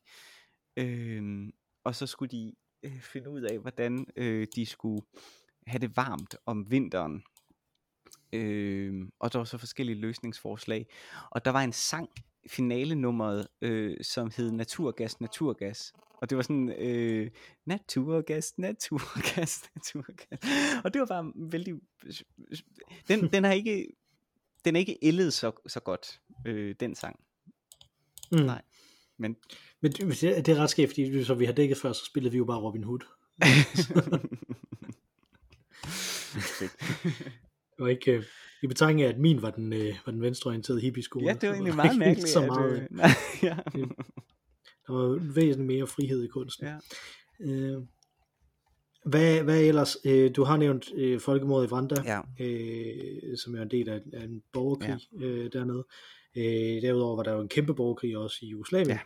[0.77, 1.49] øh,
[1.85, 5.03] og så skulle de øh, finde ud af, hvordan øh, de skulle
[5.67, 7.23] have det varmt om vinteren.
[8.33, 10.87] Øh, og der var så forskellige løsningsforslag.
[11.31, 12.09] Og der var en sang,
[12.47, 15.93] finalenummeret, øh, som hed Naturgas, Naturgas.
[16.25, 17.31] Og det var sådan, øh,
[17.65, 20.41] naturgas, naturgas, naturgas.
[20.85, 21.75] Og det var bare vældig...
[23.09, 23.87] Den, den har ikke...
[24.65, 27.21] Den er ikke ældet så, så godt, øh, den sang.
[28.33, 28.39] Mm.
[28.39, 28.63] Nej.
[29.19, 29.37] Men
[29.81, 32.39] Men det, det er ret skæft, fordi så vi har dækket før, så spillede vi
[32.39, 33.01] jo bare Robin Hood.
[37.81, 38.25] Og ikke, øh,
[38.63, 41.27] i betragtning af, at min var den, øh, var den venstreorienterede hippie-skole.
[41.27, 42.29] ja, det var egentlig der meget mærkeligt.
[42.29, 43.09] Så at, meget, øh, nej,
[43.43, 43.57] ja.
[44.87, 46.67] Der var væsentligt mere frihed i kunsten.
[46.67, 46.77] ja.
[47.41, 47.83] Øh,
[49.05, 49.97] hvad, hvad ellers?
[50.05, 52.21] Øh, du har nævnt øh, folkemordet i Vranda, ja.
[52.41, 55.27] øh, som er en del af, af en borgerkrig ja.
[55.27, 55.87] øh, dernede.
[56.37, 58.99] Øh, derudover var der jo en kæmpe borgerkrig også i Jugoslavien,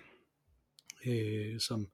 [1.07, 1.13] ja.
[1.13, 1.89] øh, som,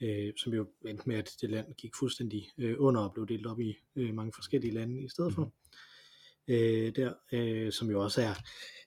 [0.00, 3.46] øh, som jo endte med, at det land gik fuldstændig øh, under og blev delt
[3.46, 5.52] op i øh, mange forskellige lande i stedet for.
[6.48, 8.34] Øh, der, øh, som jo også er,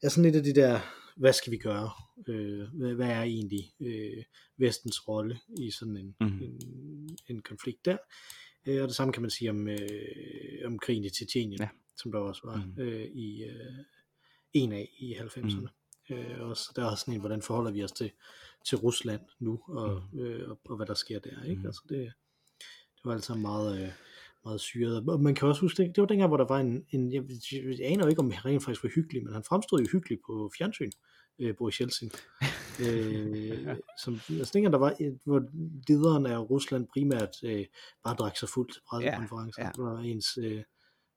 [0.01, 0.79] er sådan lidt af det der,
[1.17, 1.89] hvad skal vi gøre?
[2.27, 4.23] Øh, hvad, hvad er egentlig øh,
[4.57, 6.43] vestens rolle i sådan en, Mhm.
[6.43, 7.97] en, en konflikt der?
[8.65, 9.77] Øh, og det samme kan man sige om, øh,
[10.65, 11.67] om krigen i Tjetjenien, Ja.
[11.97, 12.81] som der også var Mhm.
[12.81, 13.73] øh, i øh,
[14.53, 15.67] en af i 90'erne.
[16.09, 18.11] Øh, også, der er også sådan en, hvordan forholder vi os til,
[18.67, 21.43] til Rusland nu, og, øh, og, og hvad der sker der.
[21.43, 21.59] Ikke?
[21.59, 21.65] Mhm.
[21.65, 22.13] Altså det,
[22.95, 23.91] det var altså meget, øh,
[24.45, 25.09] meget syret.
[25.09, 27.23] Og man kan også huske, det, det var dengang, hvor der var en, en jeg,
[27.51, 30.19] jeg aner jo ikke, om han rent faktisk var hyggelig, men han fremstod jo hyggelig
[30.27, 30.91] på fjernsyn,
[31.39, 32.11] øh, Boris Jeltsin.
[32.85, 35.39] øh, som, altså dengang der var, hvor
[35.89, 37.65] lederen af Rusland primært øh,
[38.03, 39.83] bare drak sig fuld til pressekonferencer, ja, ja.
[39.83, 40.63] var ens, øh,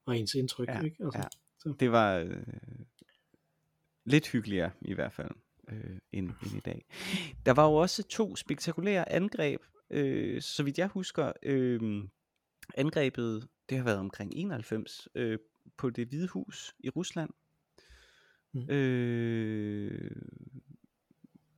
[0.05, 0.67] var ens indtryk.
[0.67, 1.03] Ja, ikke?
[1.03, 1.27] Altså, ja.
[1.59, 1.73] så.
[1.79, 2.35] Det var øh,
[4.05, 5.31] lidt hyggeligere i hvert fald
[5.69, 6.85] øh, end, end i dag.
[7.45, 11.31] Der var jo også to spektakulære angreb, øh, så vidt jeg husker.
[11.43, 12.03] Øh,
[12.77, 15.39] angrebet, det har været omkring 91 øh,
[15.77, 17.29] på det hvide hus i Rusland.
[18.53, 18.69] Mm.
[18.69, 20.11] Øh,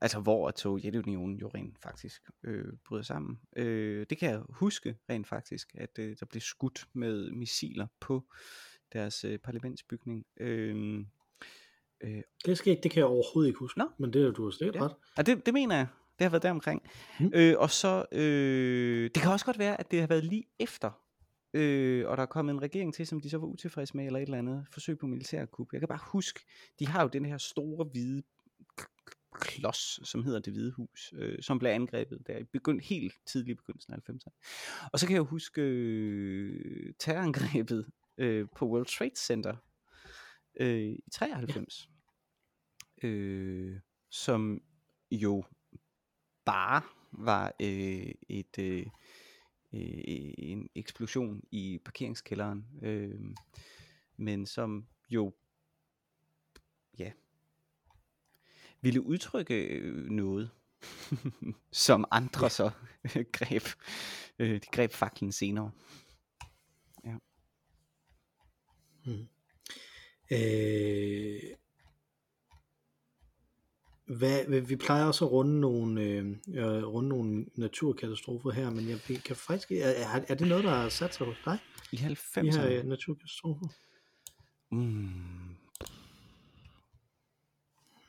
[0.01, 3.39] altså hvor at Sovjetunionen jo rent faktisk øh, bryder sammen.
[3.55, 8.23] Øh, det kan jeg huske rent faktisk, at øh, der blev skudt med missiler på
[8.93, 10.25] deres øh, parlamentsbygning.
[10.37, 11.05] Øh,
[12.03, 13.89] øh, Det, ikke- det kan jeg overhovedet ikke huske, Nå.
[13.99, 14.83] men det er du har sikkert Ja.
[14.85, 14.95] ret.
[15.17, 15.87] og det, det mener jeg,
[16.19, 16.81] det har været deromkring.
[17.19, 17.31] Mm.
[17.35, 20.91] Øh, og så, øh, det kan også godt være, at det har været lige efter,
[21.53, 24.19] øh, og der er kommet en regering til, som de så var utilfredse med, eller
[24.19, 25.67] et eller andet forsøg på militærkup.
[25.73, 26.39] Jeg kan bare huske,
[26.79, 28.23] de har jo den her store hvide
[29.41, 33.57] klods, som hedder det hvide hus, øh, som blev angrebet der i begynd, helt tidlig
[33.57, 34.89] begyndelsen af 90'erne.
[34.93, 37.85] Og så kan jeg huske øh, terrorangrebet
[38.17, 39.55] øh, på World Trade Center
[40.59, 41.89] øh, i 93,
[43.03, 44.61] øh, som
[45.11, 45.43] jo
[46.45, 48.85] bare var øh, et øh,
[49.73, 50.01] øh,
[50.37, 53.21] en eksplosion i parkeringskælderen, øh,
[54.17, 55.33] men som jo
[56.99, 57.11] ja
[58.81, 60.51] ville udtrykke øh, noget,
[61.71, 62.71] som andre så
[63.37, 63.63] greb.
[64.39, 65.71] Øh, de greb faklen senere.
[70.33, 71.39] Øh,
[74.17, 79.35] hvad, vi plejer også at runde nogle, øh, runde nogle naturkatastrofer her, men jeg kan
[79.35, 81.59] faktisk er, er, det noget, der har sat sig hos dig?
[81.91, 82.65] I De her 90'erne.
[82.65, 83.67] øh, naturkatastrofer?
[84.71, 85.55] Mm,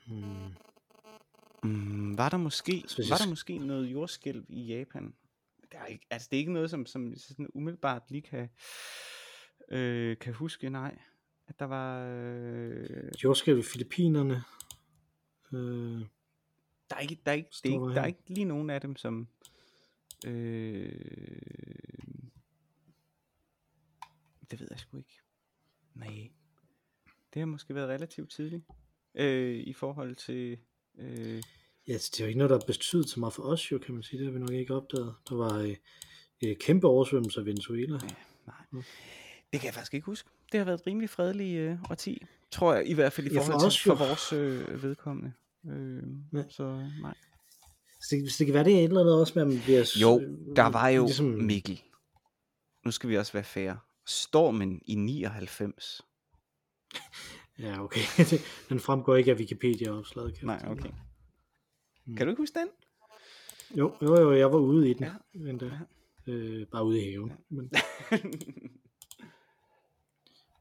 [0.06, 0.54] Hmm.
[1.62, 5.14] mm, var der måske hvis var der måske noget jordskælv i Japan?
[5.62, 8.48] Det er ikke, altså det er ikke noget som som sådan umiddelbart lige kan
[9.68, 10.98] øh, kan huske, nej.
[11.46, 14.42] At der var øh, Jordskælv i Filippinerne.
[15.52, 16.00] Øh,
[16.90, 18.80] der er ikke der er ikke det er ikke, der er ikke lige nogen af
[18.80, 19.28] dem som
[20.26, 20.92] øh,
[24.50, 25.20] det ved jeg sgu ikke.
[25.94, 26.30] Nej.
[27.34, 28.64] Det har måske været relativt tidligt
[29.14, 30.58] øh, i forhold til
[30.98, 31.42] øh,
[31.88, 33.78] ja, altså, det er jo ikke noget, der har betydet så meget for os, jo,
[33.78, 34.18] kan man sige.
[34.18, 35.14] Det har vi nok ikke opdaget.
[35.28, 35.76] Der var øh,
[36.44, 37.98] øh, kæmpe oversvømmelser i Venezuela.
[38.02, 38.08] Ja,
[38.46, 38.56] nej.
[38.70, 38.82] Mm.
[39.52, 40.30] Det kan jeg faktisk ikke huske.
[40.54, 43.60] Det har været et rimelig fredeligt øh, årti, tror jeg, i hvert fald i forhold
[43.60, 45.32] til os for vores øh, vedkommende.
[45.66, 46.42] Øh, Ja.
[46.50, 47.14] Så nej.
[48.00, 49.60] Så det, så det kan være, det er et eller andet også med, at man
[49.64, 49.96] bliver...
[50.00, 51.82] Jo, øh, der var jo ligesom, Mikkel.
[52.84, 53.72] Nu skal vi også være fair.
[54.06, 56.02] Stormen i 99.
[57.58, 58.00] Ja, okay.
[58.68, 60.42] den fremgår ikke af Wikipedia-opslaget.
[60.42, 60.90] Nej, okay.
[62.06, 62.16] Mm.
[62.16, 62.68] Kan du ikke huske den?
[63.78, 65.04] Jo, jo, jo, jeg var ude i den.
[65.04, 65.48] Ja.
[65.50, 65.66] Endda.
[66.26, 66.32] ja.
[66.32, 67.28] Øh, bare ude i haven.
[67.30, 67.36] Ja.
[67.48, 67.70] Men,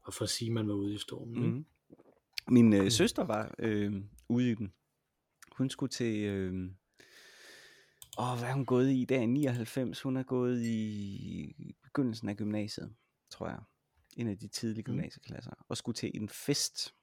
[0.04, 1.42] og for at sige, at man var ude i stormen.
[1.46, 1.52] Mm.
[1.54, 1.64] mm.
[2.48, 3.92] Min øh, søster var øh,
[4.28, 4.72] ude i den.
[5.52, 6.24] Hun skulle til...
[6.24, 6.70] Øh,
[8.18, 10.00] åh, hvad er hun gået i der i 99?
[10.00, 12.94] Hun er gået i begyndelsen af gymnasiet,
[13.30, 13.60] tror jeg.
[14.16, 14.94] En af de tidlige Mm.
[14.94, 15.52] gymnasieklasser.
[15.68, 16.94] Og skulle til en fest.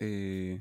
[0.00, 0.60] Øh,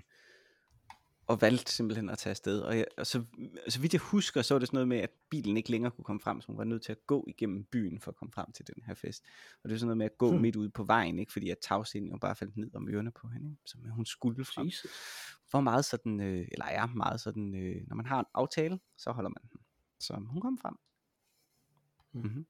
[1.32, 2.62] og valgte simpelthen at tage afsted.
[2.62, 3.24] Og, jeg, og så,
[3.70, 6.06] så vidt jeg husker, så var det sådan noget med, at bilen ikke længere kunne
[6.06, 8.52] komme frem, så hun var nødt til at gå igennem byen for at komme frem
[8.52, 9.24] til den her fest.
[9.64, 10.42] Og det var sådan noget med at gå hmm.
[10.42, 11.32] midt ude på vejen, ikke?
[11.32, 14.68] fordi at tagsinden jo bare faldt ned om ørerne på hende, så hun skulle frem.
[14.68, 14.92] Jesus.
[15.54, 19.12] Var meget sådan, øh, eller er meget sådan, øh, når man har en aftale, så
[19.12, 19.60] holder man den.
[20.00, 20.76] Så hun kom frem.
[22.12, 22.24] Hmm.
[22.24, 22.46] Mm-hmm.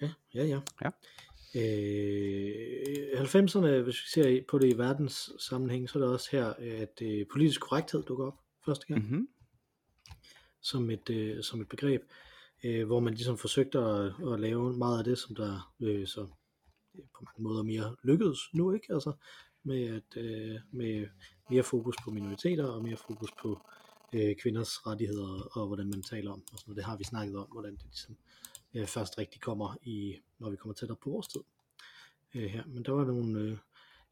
[0.00, 0.60] Ja, ja, ja.
[0.82, 0.90] ja.
[1.54, 6.46] Øh, 90'erne, hvis vi ser på det i verdens sammenhæng, så er det også her,
[6.58, 9.02] at øh, politisk korrekthed dukker op første gang.
[9.02, 9.28] Mm-hmm.
[10.62, 12.02] Som, et, øh, som et begreb,
[12.64, 16.20] øh, hvor man ligesom forsøgte at, at lave meget af det, som der øh, så
[16.94, 18.94] øh, på mange måder mere lykkedes nu, ikke?
[18.94, 19.12] Altså
[19.62, 21.06] med, at, øh, med
[21.50, 23.60] mere fokus på minoriteter og mere fokus på
[24.12, 26.42] øh, kvinders rettigheder og hvordan man taler om.
[26.52, 26.76] Og sådan noget.
[26.76, 28.16] Det har vi snakket om, hvordan det ligesom
[28.74, 31.40] øh, først rigtig kommer i, når vi kommer tættere på vores tid.
[32.34, 32.64] Øh, her.
[32.66, 33.56] Men der var nogle, øh,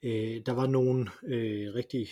[0.03, 2.09] øh, der var nogle øh, rigtig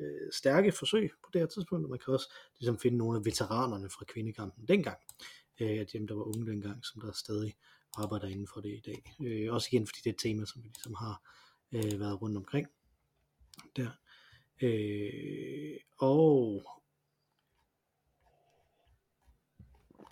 [0.00, 3.24] øh, stærke forsøg på det her tidspunkt, og man kan også ligesom finde nogle af
[3.24, 4.98] veteranerne fra kvindekampen dengang,
[5.60, 7.54] øh, at dem, der var unge dengang, som der stadig
[7.96, 9.14] arbejder inden for det i dag.
[9.26, 11.22] Øh, også igen, fordi det er et tema, som vi ligesom har
[11.72, 12.68] øh, været rundt omkring
[13.76, 13.90] der.
[14.62, 16.62] Øh, og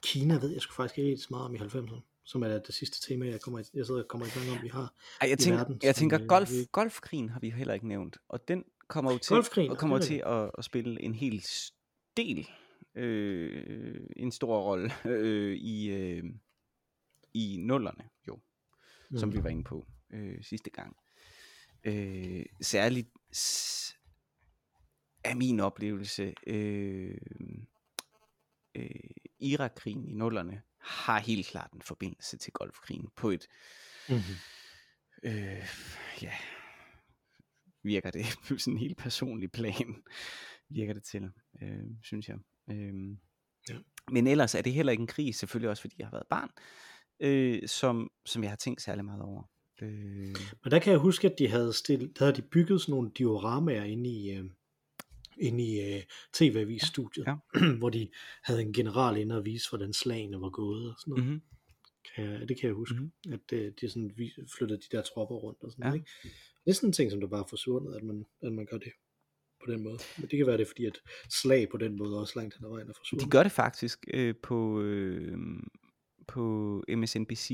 [0.03, 3.09] Kina ved jeg sgu faktisk ikke så meget om i 90'erne, som er det sidste
[3.09, 5.59] tema, jeg, kommer, jeg sidder og kommer i gang om, vi har Ej, jeg tænker,
[5.59, 5.81] verden.
[5.83, 6.67] Jeg tænker, øh, golf, vi...
[6.73, 10.51] golfkrigen har vi heller ikke nævnt, og den kommer jo til, og kommer til at,
[10.59, 11.45] at spille en hel
[12.17, 12.49] del,
[12.95, 16.25] øh, en stor rolle øh, i, øh,
[17.35, 18.41] i nullerne, jo,
[19.11, 19.19] mm.
[19.19, 20.97] som vi var inde på øh, sidste gang.
[21.85, 23.09] Øh, særligt
[25.25, 27.19] er min oplevelse øh,
[28.75, 28.87] øh,
[29.43, 33.47] Irakkrigen i nullerne har helt klart en forbindelse til golfkrigen på et,
[34.09, 34.35] mm-hmm.
[35.23, 35.67] øh,
[36.23, 36.33] ja,
[37.83, 40.03] virker det på sådan en helt personlig plan,
[40.69, 41.31] virker det til,
[41.63, 42.37] øh, synes jeg.
[42.71, 42.95] Øh,
[43.69, 43.79] ja.
[44.11, 46.51] Men ellers er det heller ikke en krig, selvfølgelig også fordi jeg har været barn,
[47.21, 49.43] øh, som, som jeg har tænkt særlig meget over.
[49.83, 50.37] Øh...
[50.63, 53.85] Men der kan jeg huske, at de havde, stillet, havde de bygget sådan nogle dioramaer
[53.85, 54.45] inde i, øh,
[55.39, 57.37] inde i uh, tv-avis-studiet, ja.
[57.55, 57.73] ja.
[57.81, 58.09] hvor de
[58.43, 61.25] havde en general inde og vise, hvordan slagene var gået og sådan noget.
[61.25, 61.43] Mm-hmm.
[62.15, 63.33] Kan jeg, det kan jeg huske, mm-hmm.
[63.33, 64.11] at uh, de sådan
[64.57, 65.89] flyttede de der tropper rundt og sådan ja.
[65.89, 66.01] noget.
[66.01, 66.39] Ikke?
[66.65, 68.79] Det er sådan en ting, som der bare er forsvundet, at man, at man gør
[68.79, 68.93] det
[69.65, 69.99] på den måde.
[70.19, 70.99] Men det kan være det, fordi at
[71.31, 73.27] slag på den måde også langt hen ad vejen er forsvundet.
[73.27, 75.39] De gør det faktisk øh, på, øh,
[76.29, 76.43] på
[76.89, 77.51] MSNBC,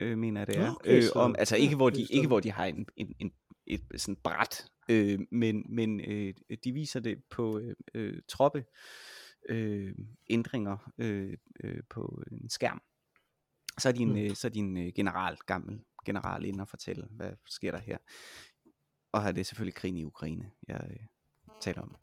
[0.00, 0.74] øh, mener jeg det er.
[0.74, 3.32] Okay, øh, om, altså ikke, hvor de, ikke hvor de har en, en, en
[3.66, 8.64] et sådan bræt Øh, men men øh, de viser det på øh, øh, troppe
[9.48, 9.94] øh,
[10.30, 12.82] ændringer øh, øh, på en skærm.
[13.78, 14.16] Så er din, mm.
[14.16, 17.98] øh, så er din øh, general, gammel general inde og fortælle, hvad sker der her.
[19.12, 21.06] Og her er det selvfølgelig krigen i Ukraine, jeg øh,
[21.60, 21.96] taler om.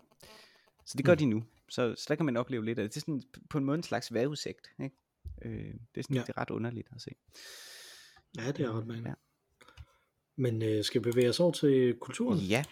[0.85, 1.17] Så det gør mm.
[1.17, 1.43] de nu.
[1.69, 2.95] Så, så der kan man opleve lidt af det.
[2.95, 4.67] Det er sådan på en måde en slags vejrudsigt.
[4.83, 4.95] Ikke?
[5.41, 6.21] Øh, det er sådan ja.
[6.21, 7.11] det er ret underligt at se.
[8.37, 9.09] Ja, det er ret mange.
[9.09, 9.15] Ja.
[10.35, 12.39] Men øh, skal vi bevæge os over til kulturen?
[12.39, 12.63] Ja,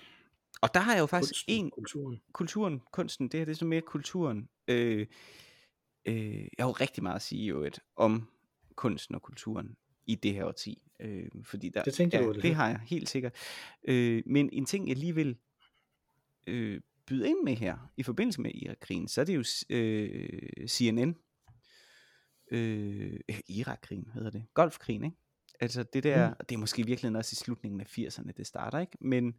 [0.62, 1.72] og der har jeg jo faktisk kunsten, en...
[1.72, 2.22] Kulturen.
[2.34, 4.50] Kulturen, kunsten, det her det er så mere kulturen.
[4.68, 5.08] Øh,
[6.06, 8.30] øh, jeg har jo rigtig meget at sige jo et, om
[8.76, 10.84] kunsten og kulturen i det her årti.
[11.00, 13.36] Øh, fordi der, det tænkte ja, du, det, det har jeg helt sikkert.
[13.84, 15.38] Øh, men en ting, jeg lige vil
[16.48, 21.16] øh, byde ind med her, i forbindelse med Irak-krigen, så er det jo øh, CNN.
[22.52, 24.46] Øh, Irak-krigen hedder det.
[24.54, 25.18] Golfkrigen, ikke?
[25.62, 26.36] Altså det der, mm.
[26.50, 28.98] det er måske virkelig også i slutningen af 80'erne, det starter, ikke?
[29.02, 29.32] Men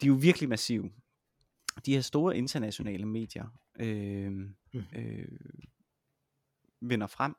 [0.00, 0.90] de er jo virkelig massive.
[1.86, 4.84] De her store internationale medier øh, mm.
[4.96, 5.28] øh,
[6.80, 7.36] vinder frem.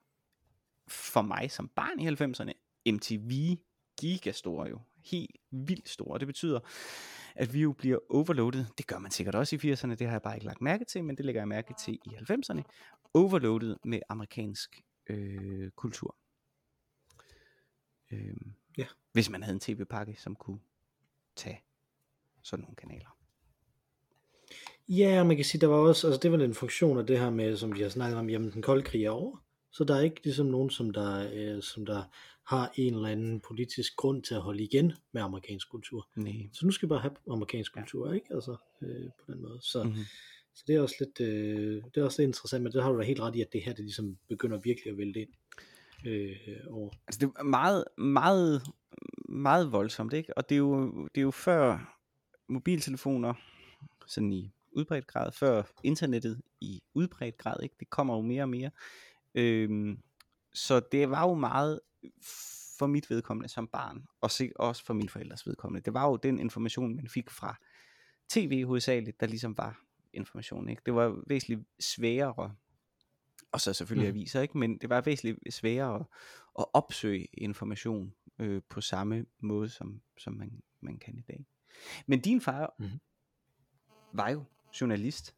[0.88, 2.54] For mig som barn i 90'erne,
[2.91, 3.58] MTV
[4.00, 4.82] gigastore jo.
[5.06, 6.19] Helt vildt store.
[6.19, 6.60] Det betyder,
[7.36, 8.67] at vi jo bliver overloadet.
[8.77, 11.04] Det gør man sikkert også i 80'erne, det har jeg bare ikke lagt mærke til,
[11.04, 12.62] men det lægger jeg mærke til i 90'erne.
[13.13, 16.15] Overloadet med amerikansk øh, kultur.
[18.12, 18.35] Øh,
[18.77, 18.85] ja.
[19.13, 20.60] Hvis man havde en tv-pakke, som kunne
[21.35, 21.62] tage
[22.43, 23.17] sådan nogle kanaler.
[24.89, 27.29] Ja, man kan sige, der var også, altså det var en funktion af det her
[27.29, 29.43] med, som vi har snakket om, jamen den kolde krig er over.
[29.71, 32.03] Så der er ikke ligesom nogen, som der, øh, som der
[32.47, 36.10] har en eller anden politisk grund til at holde igen med amerikansk kultur.
[36.15, 36.49] Nej.
[36.53, 38.13] Så nu skal vi bare have amerikansk kultur, ja.
[38.13, 38.27] ikke?
[38.31, 39.60] Altså øh, på den måde.
[39.62, 40.03] Så, mm-hmm.
[40.53, 42.99] så det er også lidt, øh, det er også lidt interessant, men det har du
[42.99, 45.29] da helt ret i, at det her, det ligesom begynder virkelig at vælte ind
[46.06, 46.37] øh,
[46.69, 46.93] år.
[47.08, 48.62] Altså det er meget, meget,
[49.29, 50.37] meget voldsomt, ikke?
[50.37, 51.98] Og det er jo, det er jo før
[52.48, 53.33] mobiltelefoner
[54.08, 57.75] sådan i udbredt grad, før internettet i udbredt grad, ikke?
[57.79, 58.71] Det kommer jo mere og mere.
[59.35, 60.00] Øhm,
[60.54, 61.79] så det var jo meget
[62.77, 65.85] for mit vedkommende som barn, og også for mine forældres vedkommende.
[65.85, 67.56] Det var jo den information, man fik fra
[68.29, 69.81] tv hovedsageligt, der ligesom var
[70.13, 70.69] information.
[70.69, 70.81] Ikke?
[70.85, 72.56] Det var væsentligt sværere,
[73.52, 74.17] og så selvfølgelig mm.
[74.17, 74.58] aviser, ikke?
[74.58, 76.06] men det var væsentligt sværere
[76.60, 81.45] at opsøge information øh, på samme måde, som, som man, man kan i dag.
[82.06, 82.89] Men din far mm.
[84.13, 84.43] var jo
[84.81, 85.35] journalist,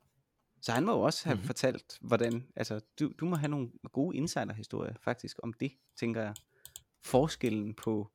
[0.61, 1.43] så han må jo også have mm.
[1.43, 6.35] fortalt, hvordan, altså du, du må have nogle gode insiderhistorier faktisk om det, tænker jeg.
[7.03, 8.11] Forskellen på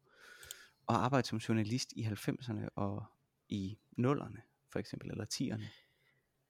[0.88, 3.04] at arbejde som journalist i 90'erne og
[3.48, 5.64] i 0'erne, for eksempel, eller 10'erne.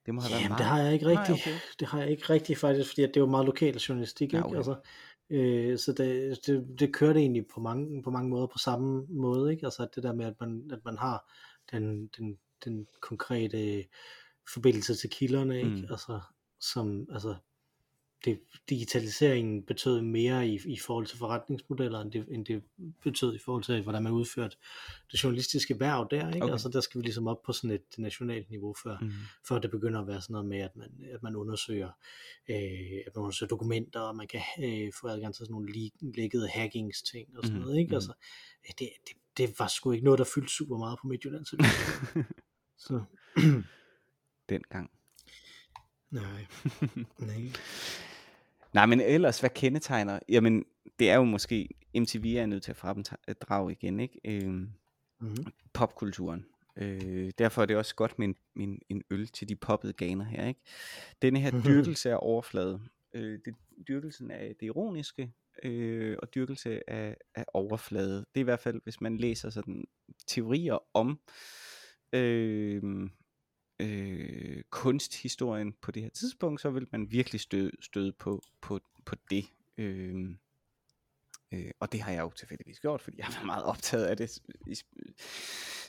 [0.06, 0.58] Det må have Jamen, været meget...
[0.58, 1.34] det har jeg ikke rigtig.
[1.34, 1.58] Nej, okay.
[1.80, 4.48] Det har jeg ikke rigtig faktisk, fordi det var meget lokal journalistik, ja, okay.
[4.48, 4.56] ikke?
[4.56, 4.76] Altså,
[5.30, 9.52] øh, så det, det, det kørte egentlig på mange, på mange måder på samme måde,
[9.52, 9.66] ikke?
[9.66, 11.32] Altså det der med, at man, at man har
[11.72, 13.84] den, den, den konkrete
[14.52, 15.70] forbindelse til kilderne, ikke?
[15.70, 15.86] Mm.
[15.90, 16.20] Altså,
[16.60, 17.34] som, altså,
[18.24, 22.62] det, digitaliseringen betød mere i, i forhold til forretningsmodeller, end det, end det
[23.02, 24.56] betød i forhold til, hvordan man udførte
[25.12, 26.28] det journalistiske værv der.
[26.28, 26.42] Ikke?
[26.42, 26.52] Okay.
[26.52, 29.10] Altså, der skal vi ligesom op på sådan et nationalt niveau, før, mm.
[29.48, 31.90] før det begynder at være sådan noget med, at man, at man undersøger,
[32.48, 32.56] øh,
[33.06, 37.02] at man undersøger dokumenter, og man kan øh, få adgang til sådan nogle lækkede hackings
[37.02, 37.64] ting og sådan mm.
[37.64, 37.78] noget.
[37.78, 37.88] Ikke?
[37.88, 37.94] Mm.
[37.94, 38.12] Altså,
[38.66, 41.44] det, det, det var sgu ikke noget, der fyldte super meget på Midtjylland.
[41.44, 41.56] Så,
[42.86, 43.02] så.
[44.48, 44.90] Dengang.
[46.10, 46.46] Nej.
[47.28, 47.52] Nej.
[48.74, 50.18] Nej, men ellers, hvad kendetegner?
[50.28, 50.64] Jamen,
[50.98, 54.20] det er jo måske, MTV er nødt til at fremdrage igen, ikke?
[54.24, 54.70] Øhm,
[55.20, 55.46] mm-hmm.
[55.72, 56.46] Popkulturen.
[56.76, 60.24] Øh, derfor er det også godt med en, en, en øl til de poppede ganer
[60.24, 60.60] her, ikke?
[61.22, 62.80] Denne her dyrkelse af overflade.
[63.14, 63.54] Øh, det,
[63.88, 68.16] dyrkelsen af det ironiske, øh, og dyrkelse af, af overflade.
[68.16, 69.84] Det er i hvert fald, hvis man læser sådan
[70.26, 71.20] teorier om
[72.12, 72.82] øh,
[73.80, 79.16] øh, kunsthistorien på det her tidspunkt, så vil man virkelig støde, støde på, på, på
[79.30, 79.44] det.
[79.78, 80.30] Øh,
[81.52, 84.38] øh, og det har jeg jo tilfældigvis gjort, fordi jeg har meget optaget af det.
[84.66, 84.76] I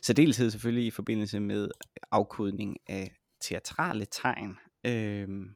[0.01, 1.69] særdeleshed selvfølgelig i forbindelse med
[2.11, 4.57] afkodning af teatrale tegn.
[4.83, 5.49] Øh, mm.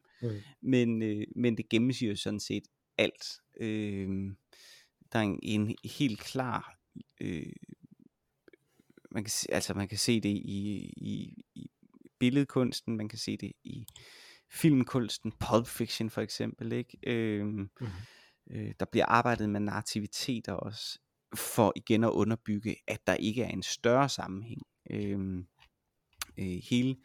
[0.60, 2.64] men, øh, men det gennemsyrer sådan set
[2.98, 3.40] alt.
[3.60, 4.08] Øh,
[5.12, 6.80] der er en, en helt klar
[7.20, 7.52] øh,
[9.10, 11.69] man kan, altså man kan se det i, i, i
[12.20, 13.86] billedkunsten, man kan se det i
[14.50, 16.98] filmkunsten, Pulp Fiction for eksempel, ikke?
[17.06, 17.86] Øhm, mm-hmm.
[18.50, 20.98] øh, der bliver arbejdet med narrativiteter også,
[21.34, 24.62] for igen at underbygge, at der ikke er en større sammenhæng.
[24.90, 25.46] Øhm,
[26.38, 26.96] øh, hele,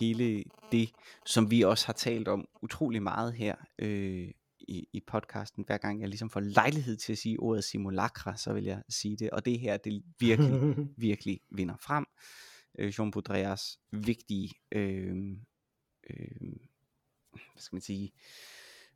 [0.00, 0.90] hele det,
[1.26, 4.30] som vi også har talt om utrolig meget her øh,
[4.68, 8.52] i, i podcasten, hver gang jeg ligesom får lejlighed til at sige ordet simulacra, så
[8.52, 12.06] vil jeg sige det, og det her, det virkelig, virkelig vinder frem
[12.78, 15.16] øh, Jean Baudrillards vigtige øh,
[16.10, 16.52] øh,
[17.32, 18.12] hvad skal man sige,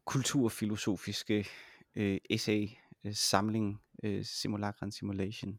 [0.04, 1.46] kulturfilosofiske
[1.94, 2.68] øh, essay
[3.04, 5.58] øh, samling øh, Simulacra and Simulation,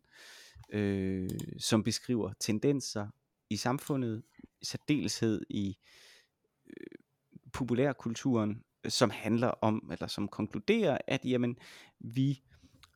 [0.70, 3.07] øh, som beskriver tendenser
[3.49, 4.24] i samfundet,
[4.61, 5.78] i særdeleshed i
[6.68, 6.97] øh,
[7.53, 11.57] populærkulturen, som handler om, eller som konkluderer, at jamen,
[11.99, 12.41] vi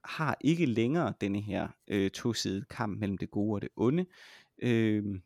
[0.03, 4.05] har ikke længere denne her øh, tosidede kamp mellem det gode og det onde.
[4.61, 5.21] Øh,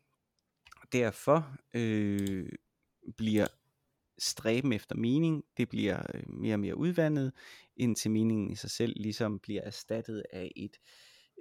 [0.92, 2.48] derfor øh,
[3.16, 3.46] bliver
[4.18, 7.32] stræben efter mening, det bliver øh, mere og mere udvandet,
[7.76, 10.76] indtil meningen i sig selv ligesom bliver erstattet af et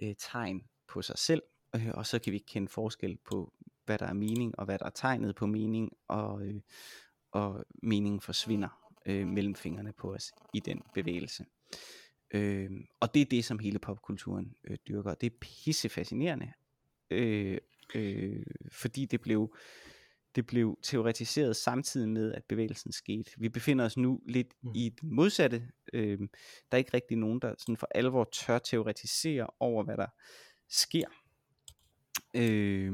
[0.01, 1.43] øh, tegn på sig selv,
[1.75, 3.53] øh, og så kan vi ikke kende forskel på,
[3.85, 6.61] hvad der er mening, og hvad der er tegnet på mening, og, øh,
[7.31, 11.45] og meningen forsvinder øh, mellem fingrene på os i den bevægelse.
[12.31, 15.13] Øh, og det er det, som hele popkulturen øh, dyrker.
[15.13, 16.51] Det er pisse fascinerende,
[17.09, 17.57] øh,
[17.95, 19.55] øh, fordi det blev
[20.35, 23.31] det blev teoretiseret samtidig med, at bevægelsen skete.
[23.37, 24.71] Vi befinder os nu lidt mm.
[24.75, 25.67] i det modsatte.
[25.93, 26.27] Øh, der
[26.71, 30.07] er ikke rigtig nogen, der sådan for alvor tør teoretisere over, hvad der
[30.69, 31.07] sker.
[32.35, 32.93] Øh,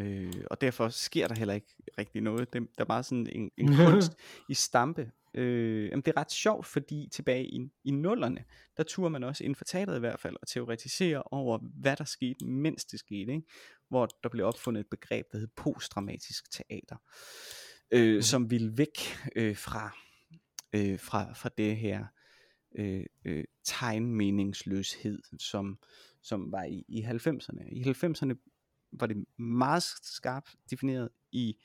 [0.00, 2.52] øh, og derfor sker der heller ikke rigtig noget.
[2.52, 4.12] Det, der er bare sådan en, en kunst
[4.48, 8.44] i stampe, Øh, jamen det er ret sjovt, fordi tilbage i, i nullerne,
[8.76, 12.04] der turde man også inden for teateret i hvert fald at teoretisere over, hvad der
[12.04, 13.32] skete, mens det skete.
[13.32, 13.42] Ikke?
[13.88, 16.96] Hvor der blev opfundet et begreb, der hed postdramatisk teater,
[17.90, 18.22] øh, mm.
[18.22, 18.98] som ville væk
[19.36, 19.96] øh, fra,
[20.72, 22.06] øh, fra, fra det her
[22.78, 25.78] øh, øh, tegnmeningsløshed, som,
[26.22, 27.68] som var i, i 90'erne.
[27.72, 28.34] I 90'erne
[28.92, 31.56] var det meget skarpt defineret i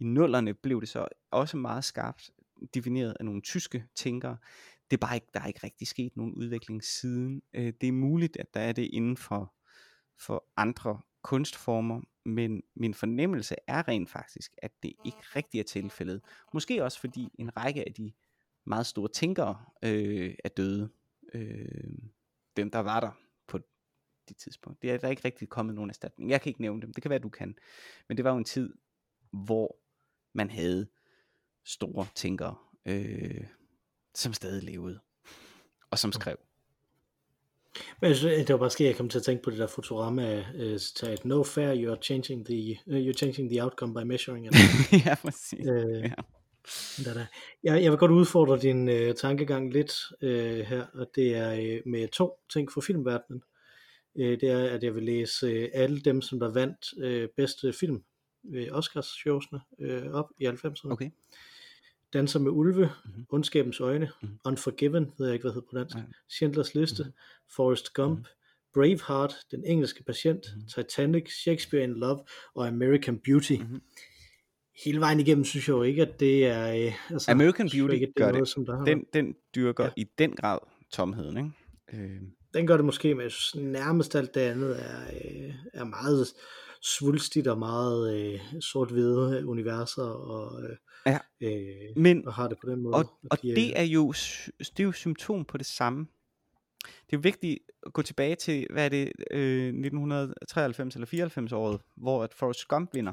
[0.00, 2.30] i nullerne blev det så også meget skarpt
[2.74, 4.36] defineret af nogle tyske tænkere.
[4.90, 7.42] Det er bare ikke, der er ikke rigtig sket nogen udvikling siden.
[7.52, 9.54] Øh, det er muligt, at der er det inden for,
[10.18, 16.22] for andre kunstformer, men min fornemmelse er rent faktisk, at det ikke rigtig er tilfældet.
[16.54, 18.12] Måske også fordi en række af de
[18.66, 20.90] meget store tænkere øh, er døde.
[21.34, 21.98] Øh,
[22.56, 23.10] dem, der var der
[23.46, 23.58] på
[24.28, 24.82] det tidspunkt.
[24.82, 26.30] Det er der ikke rigtig kommet nogen erstatning.
[26.30, 26.94] Jeg kan ikke nævne dem.
[26.94, 27.54] Det kan være, du kan.
[28.08, 28.74] Men det var jo en tid,
[29.32, 29.76] hvor
[30.34, 30.88] man havde
[31.64, 32.54] store tænkere,
[32.86, 33.44] øh,
[34.14, 35.00] som stadig levede,
[35.90, 36.36] og som skrev.
[38.00, 39.66] Men jeg synes, det var bare sket, jeg kom til at tænke på det der
[39.66, 44.46] Futurama uh, citat, no fair, you're changing the, uh, you're changing the outcome by measuring
[44.46, 44.54] it.
[45.06, 45.66] ja, præcis.
[45.66, 46.14] Øh, ja.
[47.04, 47.26] Da, da.
[47.62, 51.80] Jeg, jeg vil godt udfordre din øh, tankegang lidt øh, her, og det er øh,
[51.86, 53.42] med to ting for filmverdenen.
[54.18, 57.72] Øh, det er, at jeg vil læse øh, alle dem, som der vandt øh, bedste
[57.72, 58.02] film
[58.42, 60.92] ved Oscars-showsene øh, op i 90'erne.
[60.92, 61.10] Okay.
[62.12, 62.90] Danser med ulve, Mhm.
[63.04, 63.26] mm-hmm.
[63.30, 64.14] Ondskabens øjne, Mhm.
[64.22, 64.38] mm-hmm.
[64.44, 66.04] Unforgiven, ved jeg ikke, hvad hedder på dansk, Nej.
[66.28, 67.06] Schindlers Liste, Mhm.
[67.08, 67.50] mm-hmm.
[67.56, 68.24] Forrest Gump, mm-hmm.
[68.74, 70.54] Braveheart, Den engelske patient, Mhm.
[70.56, 70.68] mm-hmm.
[70.68, 72.20] Titanic, Shakespeare in Love
[72.54, 73.52] og American Beauty.
[73.52, 73.62] Mhm.
[73.62, 73.80] Mm-hmm.
[74.84, 76.86] Hele vejen igennem synes jeg jo ikke, at det er...
[76.86, 78.34] Øh, altså, American Beauty ikke, at gør er det.
[78.34, 79.90] noget, Som der har Den, den dyrker ja.
[79.96, 80.58] i den grad
[80.92, 82.04] tomheden, ikke?
[82.04, 82.20] Øh,
[82.54, 86.26] Den gør det måske, men jeg synes nærmest alt det andet er, øh, er meget
[86.82, 90.76] svulstigt og meget øh, sort-hvide universer, og, øh,
[91.06, 91.18] Ja.
[91.40, 92.94] øh, men og har det på den måde.
[92.94, 94.12] Og, og de, det er jo
[94.60, 96.06] det er jo symptom på det samme.
[96.84, 101.52] Det er jo vigtigt at gå tilbage til, hvad er det, øh, 1993 eller 94
[101.52, 103.12] året, hvor at Forrest Gump vinder.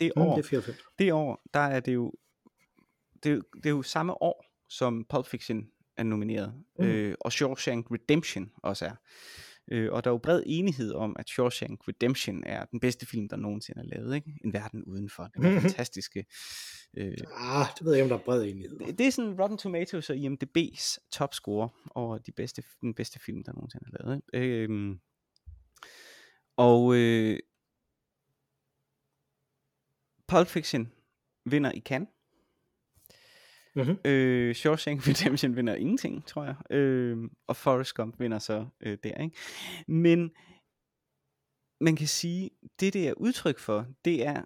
[0.00, 0.78] Det mm, år, det er 94.
[0.98, 2.12] det år, der er det jo,
[3.22, 6.84] det, er jo- det er jo samme år, som Pulp Fiction er nomineret, Mm.
[6.84, 6.90] mm.
[6.90, 8.94] øh, og Shawshank Redemption også er.
[9.72, 13.28] Øh, og der er jo bred enighed om, at Shawshank Redemption er den bedste film,
[13.28, 14.14] der nogensinde er lavet.
[14.14, 14.32] Ikke?
[14.44, 15.30] En verden udenfor.
[15.34, 16.24] Den er fantastiske.
[16.96, 18.78] Øh, Ah, det ved jeg ikke, om der er bred enighed.
[18.78, 23.44] det, det er sådan Rotten Tomatoes og IMDb's topscore over de bedste, den bedste film,
[23.44, 24.22] der nogensinde er lavet.
[24.32, 24.62] Ikke?
[24.62, 25.00] Øhm,
[26.56, 27.38] og øh,
[30.28, 30.92] Pulp Fiction
[31.44, 32.08] vinder i Cannes.
[33.74, 33.98] Mhm.
[34.04, 36.76] Øh, Shawshank Redemption vinder ingenting, tror jeg.
[36.76, 39.22] Øh, og Forrest Gump vinder så øh, der.
[39.22, 39.36] Ikke?
[39.86, 40.30] Men
[41.80, 42.50] man kan sige,
[42.80, 44.42] det det er udtryk for, det er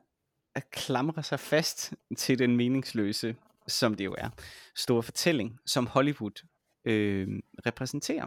[0.54, 3.36] at klamre sig fast til den meningsløse,
[3.68, 4.30] som det jo er,
[4.76, 6.46] store fortælling, som Hollywood
[6.84, 7.28] øh,
[7.66, 8.26] repræsenterer.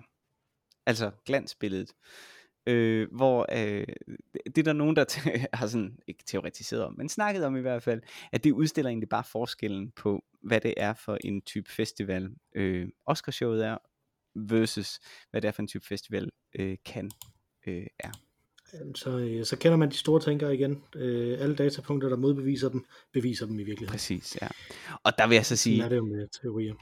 [0.85, 1.93] Altså glansbilledet.
[2.67, 3.87] Øh, hvor øh,
[4.45, 7.61] det er der nogen, der te- har sådan, ikke teoretiseret om, men snakket om i
[7.61, 8.01] hvert fald,
[8.31, 12.87] at det udstiller egentlig bare forskellen på, hvad det er for en type festival, øh,
[13.05, 13.77] Oscarshowet er,
[14.35, 14.99] versus
[15.31, 16.29] hvad det er for en type festival,
[16.59, 17.11] øh, kan
[17.67, 18.11] øh, er.
[18.95, 20.83] Så, øh, så kender man de store tænkere igen.
[20.95, 23.91] Øh, alle datapunkter, der modbeviser dem, beviser dem i virkeligheden.
[23.91, 24.47] Præcis, ja.
[25.03, 26.73] Og der vil jeg så Sådan sige, er det jo med teorier.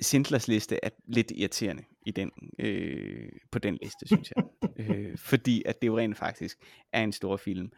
[0.00, 4.44] Schindlers liste er lidt irriterende i den, øh, på den liste, synes jeg.
[4.80, 6.58] øh, fordi at det jo rent faktisk
[6.92, 7.72] er en stor film,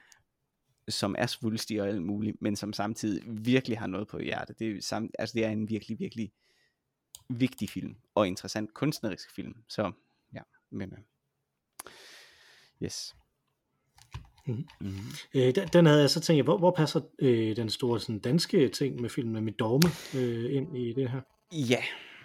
[0.89, 4.59] som er svulstig og alt muligt, men som samtidig virkelig har noget på hjertet.
[4.59, 6.33] Det er, sam, altså det er en virkelig, virkelig
[7.29, 9.55] vigtig film, og interessant kunstnerisk film.
[9.69, 9.93] Så
[10.35, 10.99] ja, men øh,
[12.83, 13.15] yes.
[14.47, 14.67] Mhm.
[14.81, 14.97] Mm-hmm.
[15.35, 18.19] Øh, den, den havde jeg så tænkt, jeg, hvor, hvor passer øh, den store sådan,
[18.19, 21.21] danske ting med filmen med dogme øh, ind i det her?
[21.53, 21.83] Ja,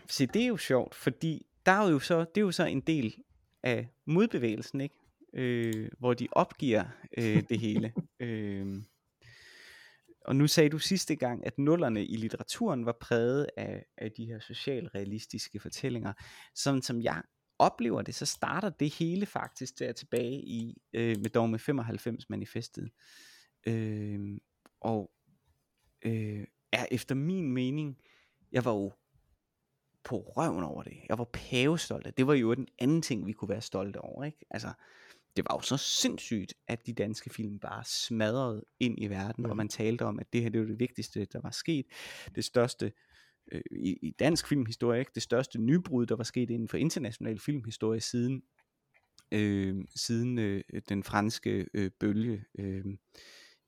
[0.10, 2.82] se det er jo sjovt, fordi der er jo så, det er jo så en
[2.82, 3.16] del
[3.64, 4.96] af modbevægelsen, ikke?
[5.34, 6.86] Øh, hvor de opgiver
[7.18, 7.94] øh, det hele.
[8.20, 8.84] øh,
[10.26, 14.26] og nu sagde du sidste gang, at nullerne i litteraturen var præget af, af de
[14.26, 16.14] her socialrealistiske fortællinger.
[16.56, 17.24] Sådan som jeg
[17.60, 22.90] oplever det, så starter det hele faktisk der tilbage i øh, med Dogme 95 manifestet.
[23.68, 24.20] Øh,
[24.82, 25.12] og
[26.06, 27.98] øh, er efter min mening,
[28.52, 28.94] jeg var jo
[30.08, 30.94] på røven over det.
[31.10, 32.18] Jeg var pavestolt af det.
[32.18, 34.24] Det var jo den anden ting, vi kunne være stolte over.
[34.24, 34.46] Ikke?
[34.52, 34.72] Altså,
[35.36, 39.50] det var jo så sindssygt, at de danske film bare smadrede ind i verden, Mhm.
[39.50, 41.86] og man talte om, at det her det var det vigtigste, der var sket.
[42.36, 42.92] Det største
[43.52, 45.12] øh, i, i dansk filmhistorie, ikke?
[45.16, 48.42] det største nybrud, der var sket inden for international filmhistorie siden
[49.32, 52.86] øh, siden øh, den franske øh, bølge øh,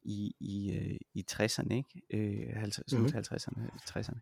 [0.02, 2.02] i, i, øh, i 60'erne, ikke?
[2.10, 3.02] Øh, 50, Mhm.
[3.02, 4.20] mm 50'erne, 60'erne.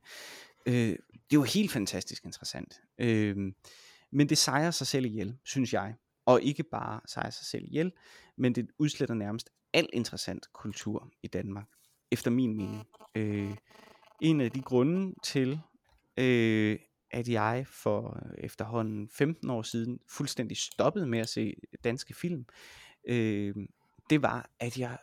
[0.67, 0.95] Øh,
[1.31, 2.81] det var helt fantastisk interessant.
[2.99, 3.37] Øh,
[4.11, 5.95] men det sejrer sig selv ihjel, synes jeg.
[6.25, 7.91] Og ikke bare sejrer sig selv ihjel,
[8.37, 11.67] men det udsletter nærmest al interessant kultur i Danmark,
[12.11, 12.87] efter min mening.
[13.15, 13.55] Øh,
[14.21, 15.59] en af de grunde til,
[16.17, 16.79] øh,
[17.11, 21.53] at jeg for efterhånden 15 år siden fuldstændig stoppede med at se
[21.83, 22.45] danske film,
[23.07, 23.55] øh,
[24.09, 24.97] det var, at jeg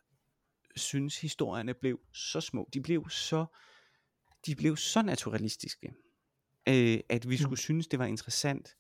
[0.77, 2.69] synes historierne blev så små.
[2.75, 3.47] De blev så,
[4.47, 5.95] de blev så naturalistiske,
[6.69, 8.77] øh, at vi skulle synes, det var interessant.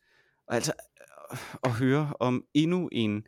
[0.46, 0.72] Og altså
[1.32, 3.26] øh, at høre om endnu en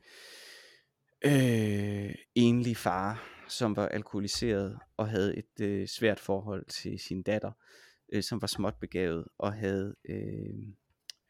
[1.25, 7.53] øh, enlig far, som var alkoholiseret og havde et øh, svært forhold til sin datter,
[8.13, 10.55] øh, som var småt begavet og havde øh,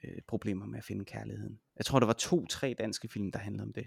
[0.04, 1.61] øh, problemer med at finde kærligheden.
[1.76, 3.86] Jeg tror, der var to-tre danske film, der handlede om det.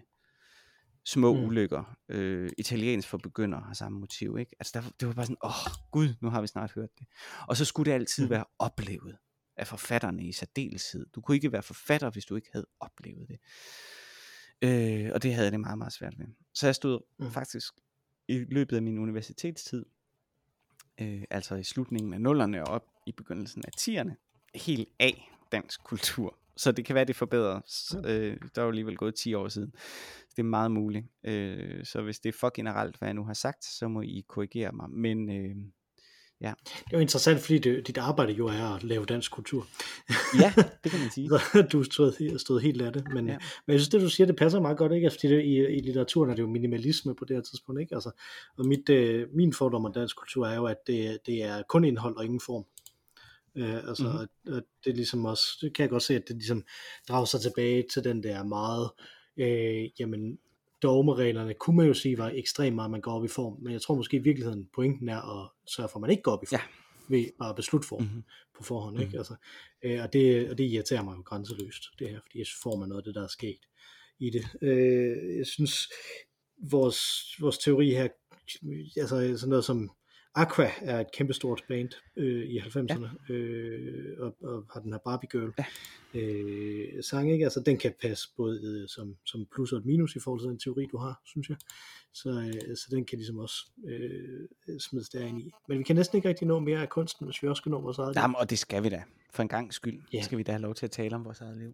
[1.09, 1.43] Små mm.
[1.43, 1.97] ulykker.
[2.09, 4.55] Øh, italiensk for begynder har samme motiv, ikke?
[4.59, 7.07] Altså, der, det var bare sådan, åh, oh, gud, nu har vi snart hørt det.
[7.47, 8.29] Og så skulle det altid mm.
[8.29, 9.17] være oplevet
[9.57, 11.05] af forfatterne i særdeleshed.
[11.15, 13.39] Du kunne ikke være forfatter, hvis du ikke havde oplevet det.
[14.61, 16.25] Øh, og det havde jeg det meget, meget svært ved.
[16.53, 17.31] Så jeg stod mm.
[17.31, 17.73] faktisk
[18.27, 19.85] i løbet af min universitetstid,
[21.01, 24.13] øh, altså i slutningen af nullerne og op i begyndelsen af 10'erne,
[24.55, 26.38] helt af dansk kultur.
[26.59, 27.59] Så det kan være, det forbedrer.
[28.05, 29.71] Øh, der er jo alligevel gået 10 år siden.
[30.35, 31.05] Det er meget muligt.
[31.23, 34.25] Øh, så hvis det er for generelt, hvad jeg nu har sagt, så må I
[34.27, 34.89] korrigere mig.
[34.89, 35.55] Men øh,
[36.41, 36.53] ja.
[36.65, 39.67] Det er jo interessant, fordi det, dit arbejde jo er at lave dansk kultur.
[40.41, 40.53] ja,
[40.83, 41.29] det kan man sige.
[41.71, 43.07] du stod, stod helt af det.
[43.13, 43.37] Men, ja.
[43.65, 45.05] men jeg synes, det du siger, det passer meget godt, ikke?
[45.05, 47.81] Altså, fordi det, i, i litteraturen er det jo minimalisme på det her tidspunkt.
[47.81, 47.95] Ikke?
[47.95, 48.11] Altså,
[48.57, 51.83] og mit, øh, min fordom om dansk kultur er jo, at det, det er kun
[51.83, 52.65] indhold og ingen form.
[53.55, 54.53] Øh, altså, mm-hmm.
[54.53, 56.63] at, at det ligesom også, det kan jeg godt se, at det ligesom
[57.09, 58.89] drager sig tilbage til den der meget,
[59.37, 60.39] øh, jamen,
[60.81, 63.81] dogmereglerne kunne man jo sige var ekstremt meget, man går op i form, men jeg
[63.81, 66.45] tror måske i virkeligheden pointen er at sørge for, at man ikke går op i
[66.45, 66.59] form,
[67.09, 67.15] ja.
[67.15, 68.23] ved bare at beslutte form mm-hmm.
[68.57, 69.07] på forhånd, mm-hmm.
[69.07, 69.17] ikke?
[69.17, 69.35] Altså,
[69.83, 72.89] øh, og, det, og det irriterer mig jo grænseløst, det her, fordi jeg får man
[72.89, 73.59] noget af det, der er sket
[74.19, 74.45] i det.
[74.61, 75.89] Øh, jeg synes,
[76.71, 76.99] vores,
[77.39, 78.07] vores teori her,
[78.97, 79.91] altså sådan noget som
[80.39, 83.33] Aqua er et kæmpestort band øh, i 90'erne, ja.
[83.33, 85.65] øh, og, og har den her Barbie Girl ja.
[86.19, 87.43] øh, sang, ikke?
[87.43, 90.49] Altså den kan passe både øh, som, som plus og et minus i forhold til
[90.49, 91.57] den teori, du har, synes jeg.
[92.13, 93.55] Så, øh, så den kan ligesom også
[93.87, 95.51] øh, smides derind i.
[95.67, 97.81] Men vi kan næsten ikke rigtig nå mere af kunsten, hvis vi også skal nå
[97.81, 98.21] vores eget liv.
[98.21, 99.03] Jamen, og det skal vi da.
[99.31, 100.21] For en gang skyld ja.
[100.21, 101.73] skal vi da have lov til at tale om vores eget liv.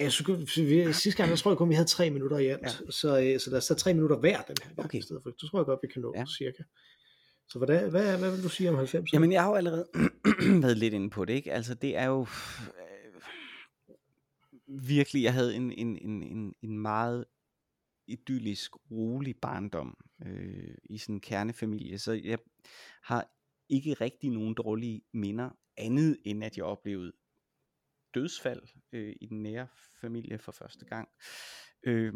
[0.00, 2.62] Jeg synes, vi, sidste gang, jeg tror jeg kun, vi havde tre minutter i alt.
[2.62, 2.90] Ja.
[2.90, 4.98] Så, øh, så lad os tage tre minutter hver den her gang okay.
[4.98, 5.30] i stedet for.
[5.30, 6.24] Det tror jeg godt, vi kan nå ja.
[6.38, 6.62] cirka.
[7.48, 9.12] Så hvad, hvad, hvad vil du sige om 90?
[9.12, 9.88] Jamen, jeg har jo allerede
[10.62, 11.52] været lidt inde på det, ikke?
[11.52, 13.22] Altså, det er jo øh,
[14.66, 17.24] virkelig, jeg havde en, en, en, en, en meget
[18.06, 22.38] idyllisk, rolig barndom øh, i sådan en kernefamilie, så jeg
[23.02, 23.30] har
[23.68, 27.12] ikke rigtig nogen dårlige minder, andet end at jeg oplevede
[28.14, 28.62] dødsfald
[28.92, 29.68] øh, i den nære
[30.00, 31.08] familie for første gang.
[31.82, 32.14] Øh,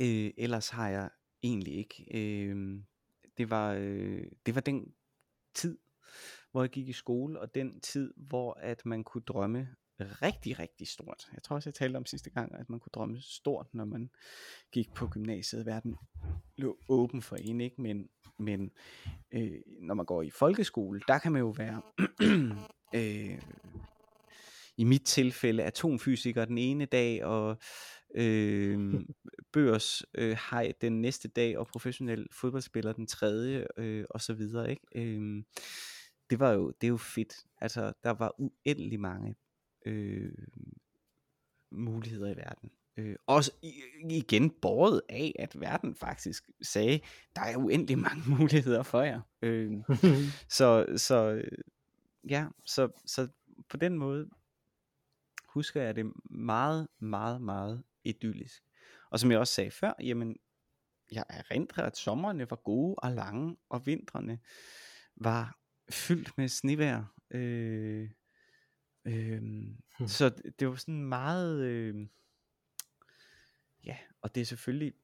[0.00, 1.10] øh, ellers har jeg
[1.42, 2.06] egentlig ikke.
[2.14, 2.80] Øh,
[3.38, 4.94] det var, øh, det var den
[5.54, 5.78] tid,
[6.50, 9.68] hvor jeg gik i skole, og den tid, hvor at man kunne drømme
[10.00, 11.28] rigtig, rigtig stort.
[11.34, 14.10] Jeg tror også, jeg talte om sidste gang, at man kunne drømme stort, når man
[14.72, 15.66] gik på gymnasiet.
[15.66, 15.96] Verden
[16.56, 17.82] lå åben for en, ikke?
[17.82, 18.08] Men,
[18.38, 18.70] men
[19.34, 21.82] øh, når man går i folkeskole, der kan man jo være
[23.00, 23.42] øh,
[24.76, 27.58] i mit tilfælde atomfysiker den ene dag, og
[28.14, 28.94] øh,
[29.52, 34.70] børs øh, hej den næste dag, og professionel fodboldspiller den tredje, øh, og så videre,
[34.70, 34.82] ikke?
[34.94, 35.42] Øh,
[36.30, 37.46] det var jo, det er jo fedt.
[37.60, 39.36] Altså, der var uendelig mange
[39.86, 40.32] øh,
[41.70, 42.70] muligheder i verden.
[42.96, 43.52] Øh, også
[44.10, 47.00] igen båret af, at verden faktisk sagde,
[47.36, 49.20] der er uendelig mange muligheder for jer.
[49.42, 49.72] Øh,
[50.58, 51.42] så, så,
[52.28, 53.28] ja, så, så
[53.68, 54.28] på den måde
[55.48, 58.62] husker jeg det meget, meget, meget idyllisk.
[59.10, 60.36] Og som jeg også sagde før, jamen,
[61.12, 64.38] jeg erindrer, at sommerne var gode og lange, og vintrene
[65.16, 65.58] var
[65.90, 67.04] fyldt med snevejr.
[67.30, 68.10] Øh,
[69.04, 70.06] øh, hmm.
[70.06, 70.28] Så
[70.58, 72.06] det var sådan meget, øh,
[73.84, 74.94] ja, og det er selvfølgelig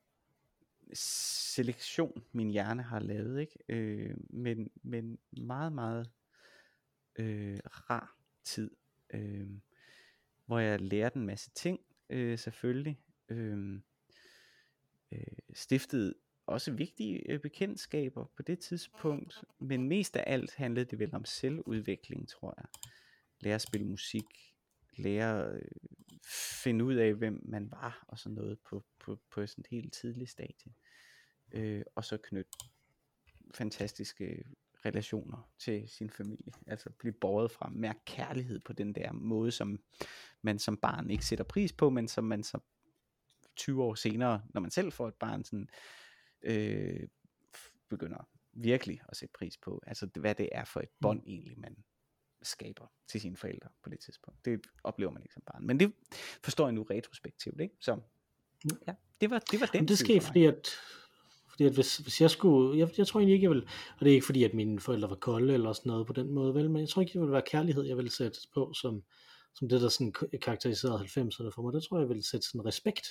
[1.54, 3.58] selektion, min hjerne har lavet, ikke?
[3.68, 6.10] Øh, men, men meget, meget
[7.16, 8.70] øh, rar tid,
[9.14, 9.48] øh,
[10.46, 11.80] hvor jeg lærte en masse ting,
[12.10, 13.00] øh, selvfølgelig.
[13.28, 13.80] Øh,
[15.14, 16.14] øh, stiftede
[16.46, 21.24] også vigtige øh, bekendtskaber på det tidspunkt, men mest af alt handlede det vel om
[21.24, 22.66] selvudvikling, tror jeg.
[23.40, 24.54] Lære at spille musik,
[24.96, 25.62] lære at øh,
[26.62, 29.92] finde ud af, hvem man var og sådan noget på, på, på sådan et helt
[29.92, 30.72] tidligt stadie.
[31.52, 32.50] Øh, og så knytte
[33.54, 34.44] fantastiske
[34.84, 36.52] relationer til sin familie.
[36.66, 39.78] Altså blive båret fra mærke kærlighed på den der måde, som
[40.42, 42.58] man som barn ikke sætter pris på, men som man så
[43.56, 45.68] 20 år senere, når man selv får et barn, sådan,
[46.42, 47.08] øh,
[47.88, 49.82] begynder virkelig at sætte pris på.
[49.86, 51.28] Altså hvad det er for et bånd mm.
[51.28, 51.76] egentlig, man
[52.42, 54.44] skaber til sine forældre på det tidspunkt.
[54.44, 55.66] Det oplever man ikke som barn.
[55.66, 55.92] Men det
[56.42, 57.74] forstår jeg nu retrospektivt, ikke?
[57.80, 58.70] Så mm.
[58.86, 60.70] ja, det var, det var den Men det sker fordi at
[61.48, 63.62] fordi at hvis, hvis jeg skulle, jeg, jeg tror egentlig ikke, jeg vil,
[63.98, 66.32] og det er ikke fordi, at mine forældre var kolde eller sådan noget på den
[66.32, 69.02] måde, vel, men jeg tror ikke, det ville være kærlighed, jeg ville sætte på som,
[69.58, 72.66] som det, der sådan karakteriserede 90'erne for mig, der tror jeg, jeg ville sætte sådan
[72.66, 73.06] respekt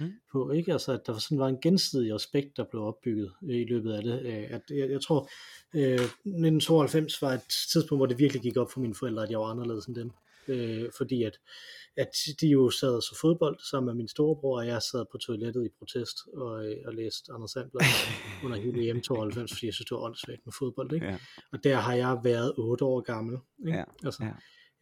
[0.00, 0.12] Mm.
[0.32, 0.72] på, ikke?
[0.72, 4.02] Altså, at der sådan var en gensidig respekt, der blev opbygget øh, i løbet af
[4.02, 4.20] det.
[4.22, 5.28] Øh, At jeg, jeg tror,
[5.74, 5.98] øh,
[6.42, 7.40] 1992 var et
[7.72, 10.10] tidspunkt, hvor det virkelig gik op for mine forældre, at jeg var anderledes end dem.
[10.48, 11.38] Øh, fordi at,
[11.96, 15.18] at de jo sad og så fodbold sammen med min storebror, og jeg sad på
[15.18, 17.82] toilettet i protest og, øh, og læste Anders Sandblad
[18.44, 20.92] under hele EM 92, fordi jeg synes, det var åndssvagt med fodbold.
[20.92, 21.06] Ikke?
[21.06, 21.18] Ja.
[21.52, 23.38] Og der har jeg været 8 år gammel.
[23.66, 23.78] Ikke?
[23.78, 24.30] Ja, altså, ja.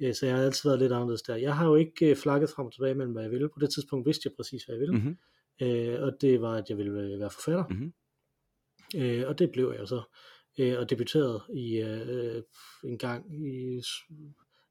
[0.01, 1.36] Øh, Så jeg har altid været lidt anderledes der.
[1.36, 3.49] Jeg har jo ikke øh, flakket frem og tilbage mellem, hvad jeg ville.
[3.49, 4.95] På det tidspunkt vidste jeg præcis, hvad jeg ville.
[4.95, 5.16] Mm-hmm.
[5.62, 7.64] Øh, og det var, at jeg ville være forfatter.
[7.68, 7.92] Mhm.
[8.97, 10.03] Øh, og det blev jeg jo så.
[10.59, 12.42] Øh, og debuterede i øh,
[12.84, 13.82] en gang i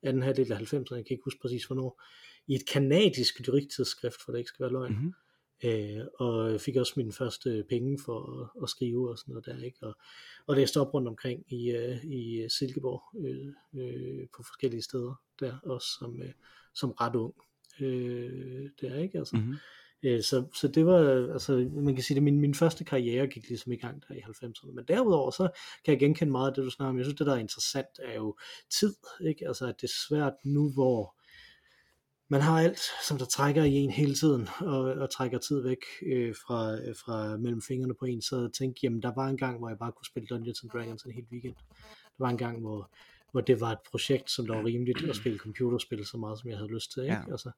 [0.03, 2.01] anden halvdel af 90'erne, jeg kan ikke huske præcis hvornår,
[2.47, 4.91] i et kanadisk lyriktidsskrift, for det ikke skal være løgn.
[4.91, 5.13] Mm-hmm.
[5.63, 9.65] Øh, og fik også mine første penge for at, at skrive og sådan noget der,
[9.65, 9.77] ikke?
[9.81, 9.97] Og,
[10.47, 13.53] og læste op rundt omkring i, øh, i Silkeborg øh,
[13.83, 16.31] øh, på forskellige steder der, også som, øh,
[16.73, 17.33] som ret ung
[17.79, 19.17] øh, der, ikke?
[19.17, 19.55] Altså, Mm-hmm.
[20.05, 23.49] Øh, så, så det var, altså man kan sige, at min, min første karriere gik
[23.49, 25.49] ligesom i gang der i 90'erne, men derudover så
[25.85, 26.97] kan jeg genkende meget af det, du snakker om.
[26.97, 28.37] Jeg synes, det der er interessant er jo
[28.79, 29.47] tid, ikke?
[29.47, 31.15] Altså at det er svært nu, hvor
[32.29, 35.77] man har alt, som der trækker i en hele tiden, og, og trækker tid væk
[36.05, 39.59] øh, fra, øh, fra mellem fingrene på en, så tænk, jamen der var en gang,
[39.59, 41.55] hvor jeg bare kunne spille Dungeons and Dragons en hel weekend.
[42.17, 42.89] Der var en gang, hvor,
[43.31, 46.49] hvor det var et projekt, som der var rimeligt at spille computerspil så meget, som
[46.49, 47.03] jeg havde lyst til.
[47.03, 47.13] Ikke?
[47.15, 47.31] Ja.
[47.31, 47.51] Altså,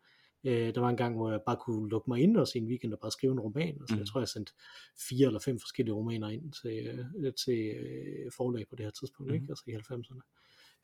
[0.43, 2.67] øh, der var en gang, hvor jeg bare kunne lukke mig ind også i en
[2.67, 3.77] weekend og bare skrive en roman.
[3.79, 3.99] Altså, Mhm.
[3.99, 4.53] Jeg tror, jeg sendte
[5.09, 9.27] fire eller fem forskellige romaner ind til, øh, til øh, forlag på det her tidspunkt,
[9.31, 9.35] Mhm.
[9.41, 9.45] ikke?
[9.49, 10.21] altså i 90'erne.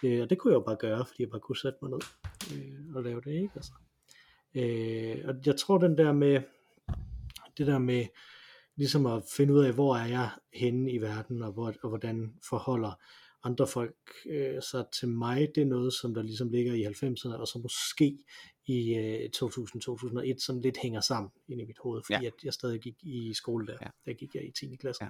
[0.04, 2.00] Øh, og det kunne jeg jo bare gøre, fordi jeg bare kunne sætte mig ned
[2.56, 3.52] øh, og lave det, ikke?
[3.56, 3.72] Altså.
[4.56, 6.42] Øh, og jeg tror den der med,
[7.58, 8.06] det der med
[8.76, 12.34] ligesom at finde ud af, hvor er jeg henne i verden, og, hvor, og hvordan
[12.50, 13.02] forholder
[13.44, 13.96] andre folk
[14.30, 17.60] øh, sig til mig, det er noget, som der ligesom ligger i 90'erne, og så
[17.64, 18.18] måske
[18.66, 22.28] i øh, 2000-2001, som lidt hænger sammen ind i mit hoved, fordi Ja.
[22.28, 23.78] at jeg stadig gik i skole der.
[23.82, 23.88] Ja.
[24.06, 24.76] Der gik jeg i 10.
[24.76, 25.04] klasse,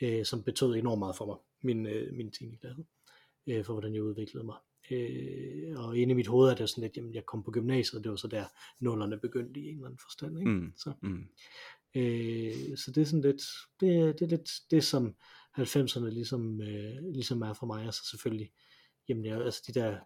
[0.00, 0.18] Ja.
[0.18, 2.56] øh, som betød enormt meget for mig, min, øh, min 10.
[2.60, 2.84] klasse,
[3.46, 4.56] øh, for hvordan jeg udviklede mig.
[4.90, 7.98] Øh, og inde i mit hoved er det sådan lidt, jamen jeg kom på gymnasiet,
[7.98, 8.44] og det var så der
[8.80, 10.38] nullerne begyndte i en eller anden forstand.
[10.38, 10.50] Ikke?
[10.50, 10.72] Mm.
[10.76, 11.26] Så, Mm.
[11.94, 13.42] øh, så det er sådan lidt,
[13.80, 15.14] det, det er lidt det, som
[15.58, 18.52] 90'erne ligesom, øh, ligesom er for mig, og så selvfølgelig,
[19.08, 19.98] jamen jeg, altså de der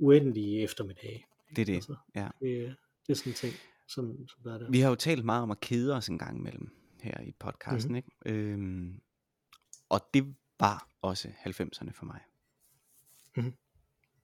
[0.00, 1.24] uendelige eftermiddage.
[1.56, 2.28] Det er det, Altså, ja.
[2.40, 2.76] det,
[3.06, 3.54] det er sådan en ting,
[3.88, 4.70] som, som der er der.
[4.70, 6.70] Vi har jo talt meget om at kede os en gang imellem
[7.02, 7.96] her i podcasten, Mhm.
[7.96, 8.10] ikke?
[8.26, 9.00] Øhm,
[9.88, 12.20] og det var også 90'erne for mig.
[13.36, 13.52] Mhm.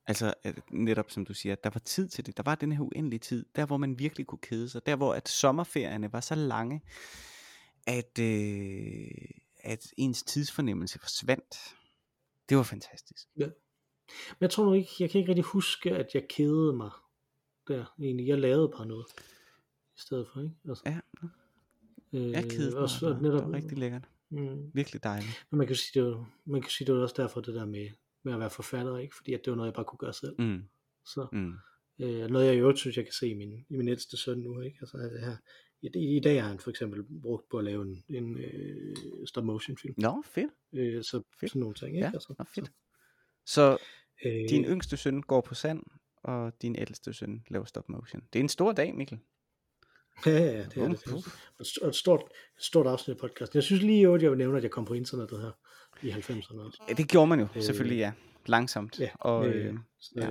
[0.07, 0.35] Altså
[0.71, 2.37] netop som du siger, der var tid til det.
[2.37, 4.87] Der var den her uendelige tid, der hvor man virkelig kunne kede sig.
[4.87, 6.83] Der hvor at sommerferierne var så lange,
[7.87, 9.09] at, øh,
[9.65, 11.57] at ens tidsfornemmelse forsvandt.
[12.49, 13.29] Det var fantastisk.
[13.37, 13.51] Men
[14.41, 16.91] jeg tror nu ikke, jeg kan ikke rigtig huske, at jeg kedede mig
[17.69, 18.27] der egentlig.
[18.27, 19.07] Jeg lavede bare noget
[19.97, 20.55] i stedet for, ikke?
[20.69, 20.99] Altså, Ja,
[22.13, 22.79] øh, jeg kedede mig.
[22.83, 24.09] også, netop, det var rigtig lækkert.
[24.31, 25.47] Mm, Virkelig dejligt.
[25.51, 27.65] men man kan sige, det var, man kan sige, det var også derfor det der
[27.67, 27.89] med,
[28.25, 29.17] med at være forfatter, ikke?
[29.17, 30.35] Fordi at det var noget, jeg bare kunne gøre selv.
[30.39, 30.63] Mm,
[31.05, 31.53] Så mm.
[32.01, 34.39] øh, noget, jeg i øvrigt synes, jeg kan se i min, i min ældste søn
[34.39, 34.79] nu, ikke?
[34.81, 35.37] Altså det her,
[35.83, 38.97] i, i, dag har han for eksempel brugt på at lave en, en øh,
[39.27, 39.95] stop motion film.
[39.99, 40.51] Nå, fedt.
[40.75, 41.51] Øh, så Fedt.
[41.51, 42.07] sådan nogle ting, ikke?
[42.07, 42.67] Ja, altså, nå, fedt.
[42.67, 42.73] Så
[43.55, 43.79] Så,
[44.25, 45.83] øh, din yngste søn går på sand,
[46.23, 48.23] og din ældste søn laver stop motion.
[48.33, 49.19] Det er en stor dag, Mikkel.
[50.27, 51.27] Ja, ja, det er det.
[51.83, 52.23] Og et stort,
[52.59, 53.57] stort afsnit af podcasten.
[53.57, 55.51] Jeg synes lige, at jeg vil nævne, at jeg kom på internettet her
[56.03, 56.83] i 90'erne også.
[56.89, 58.13] Ja, Det gjorde man jo Øh, selvfølgelig, ja.
[58.47, 59.01] Langsomt.
[59.01, 60.27] Ja, og, øh, øh, så, ja.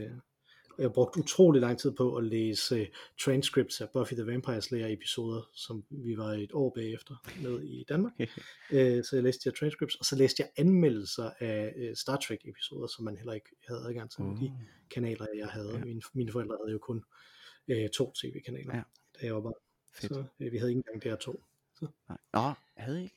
[0.77, 2.87] og jeg brugte utrolig lang tid på at læse uh,
[3.21, 7.85] transcripts af Buffy the Vampire Slayer episoder, som vi var et år bagefter med i
[7.89, 8.13] Danmark.
[8.19, 8.27] uh,
[8.77, 12.87] så jeg læste her transcripts, og så læste jeg anmeldelser af uh, Star Trek episoder,
[12.87, 14.23] som man heller ikke havde adgang til.
[14.23, 14.39] Uh.
[14.39, 14.51] De
[14.91, 15.73] kanaler, jeg havde.
[15.73, 15.85] Ja.
[15.85, 17.03] Mine, mine forældre havde jo kun
[17.67, 18.81] uh, to tv-kanaler, ja.
[19.21, 19.70] da jeg var barn.
[19.93, 20.13] Fedt.
[20.13, 21.35] Så uh, vi havde ikke engang DR2.
[22.09, 22.17] Nej.
[22.33, 23.15] Nå, havde ikke.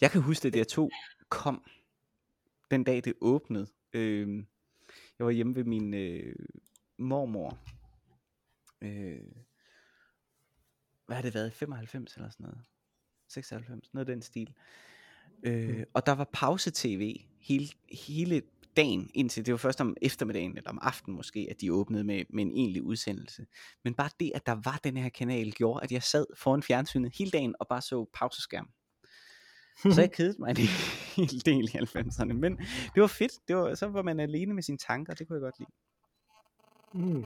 [0.00, 0.90] Jeg kan huske, at der to
[1.28, 1.64] kom
[2.70, 3.66] den dag, det åbnede.
[3.92, 4.44] Øh,
[5.18, 6.36] jeg var hjemme ved min øh,
[6.98, 7.58] mormor.
[8.80, 9.20] Øh,
[11.06, 11.52] hvad har det været?
[11.52, 12.60] 95 eller sådan noget?
[13.28, 14.54] 96, noget af den stil.
[15.42, 15.84] Øh, Mm.
[15.94, 18.42] og der var pause-tv hele, hele
[18.76, 22.24] dagen, indtil det var først om eftermiddagen, eller om aftenen måske, at de åbnede med,
[22.30, 23.46] med en egentlig udsendelse.
[23.84, 27.12] Men bare det, at der var den her kanal, gjorde, at jeg sad foran fjernsynet
[27.18, 28.68] hele dagen og bare så pauseskærm.
[29.82, 30.56] Så jeg kedede mig en
[31.16, 32.32] hel del i 90'erne.
[32.32, 32.56] Men
[32.94, 33.32] det var fedt.
[33.48, 35.14] Det var, så var man alene med sine tanker.
[35.14, 35.70] Det kunne jeg godt lide.
[36.92, 37.24] Mm,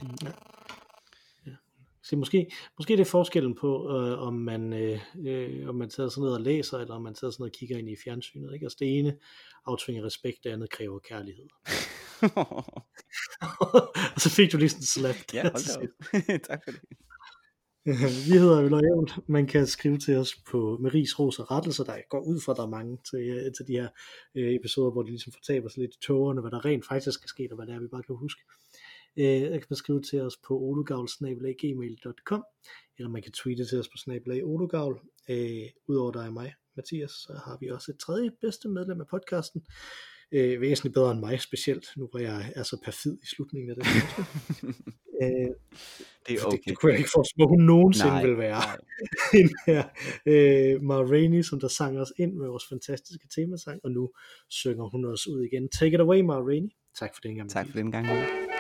[2.05, 6.09] så måske, måske det er forskellen på, øh, om, man, øh, øh, om man tager
[6.09, 8.55] sådan noget og læser, eller om man tager sådan noget og kigger ind i fjernsynet.
[8.55, 8.65] Ikke?
[8.65, 9.19] Altså det ene
[9.67, 11.47] aftvinger respekt, det andet kræver kærlighed.
[14.15, 15.17] og så fik du lige sådan en slap.
[15.35, 16.81] ja, hold da tak for det.
[18.29, 19.11] Vi hedder Øl og Ævl.
[19.27, 21.85] Man kan skrive til os på med ris, ros og rettelser.
[21.85, 23.89] Der går ud fra, der er mange til, øh, til de her
[24.35, 27.29] øh, episoder, hvor de ligesom fortaber sig lidt i tågerne, hvad der rent faktisk er
[27.29, 28.41] sket, og hvad det er, vi bare kan huske.
[29.17, 32.45] Øh, jeg kan skrive til os på olugavl.gmail.com
[32.99, 35.01] eller man kan tweete til os på snabelag olugavl.
[35.31, 39.07] Øh, Udover dig og mig, Mathias, så har vi også et tredje bedste medlem af
[39.07, 39.67] podcasten.
[40.33, 43.77] Øh, væsentligt bedre end mig, specielt nu hvor jeg er så perfid i slutningen af
[43.77, 43.87] det.
[45.23, 45.51] øh,
[46.29, 46.59] Det er det, okay.
[46.67, 48.63] det kunne jeg ikke forstå, hun nogensinde Nej, vil være.
[49.35, 49.85] Hende her,
[50.27, 54.11] øh, Ma Rainey, som der sang os ind med vores fantastiske temasang, og nu
[54.51, 55.69] synger hun os ud igen.
[55.69, 56.71] Take it away, Ma Rainey.
[56.99, 57.51] Tak for det gang.
[57.51, 58.07] Tak for den gang.
[58.09, 58.54] Went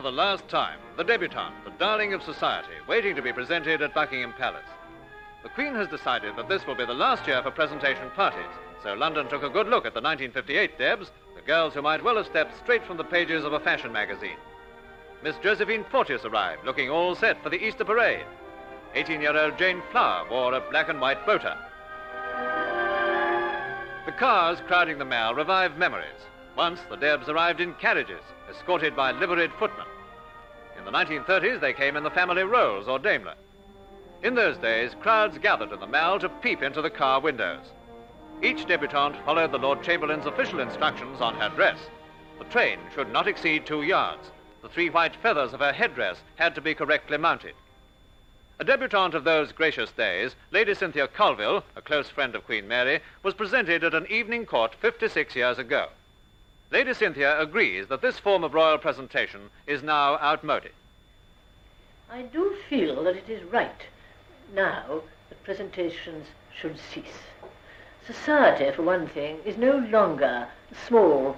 [0.00, 3.92] for the last time, the debutante, the darling of society, waiting to be presented at
[3.92, 4.64] Buckingham Palace.
[5.42, 8.50] The Queen has decided that this will be the last year for presentation parties,
[8.82, 12.16] so London took a good look at the 1958 Debs, the girls who might well
[12.16, 14.38] have stepped straight from the pages of a fashion magazine.
[15.22, 18.24] Miss Josephine Porteous arrived, looking all set for the Easter parade.
[18.96, 21.58] 18-year-old Jane Flower wore a black and white bow tie.
[24.06, 26.24] The cars crowding the mall revived memories.
[26.56, 29.86] Once the Debs arrived in carriages, escorted by liveried footmen.
[30.80, 33.34] In the 1930s, they came in the family Rolls or Daimler.
[34.22, 37.66] In those days, crowds gathered in the mall to peep into the car windows.
[38.42, 41.78] Each debutante followed the Lord Chamberlain's official instructions on her dress.
[42.38, 44.30] The train should not exceed two yards.
[44.62, 47.54] The three white feathers of her headdress had to be correctly mounted.
[48.58, 53.00] A debutante of those gracious days, Lady Cynthia Colville, a close friend of Queen Mary,
[53.22, 55.90] was presented at an evening court 56 years ago.
[56.72, 60.70] Lady Cynthia agrees that this form of royal presentation is now outmoded.
[62.08, 63.86] I do feel that it is right
[64.54, 67.24] now that presentations should cease.
[68.06, 71.36] Society, for one thing, is no longer a small,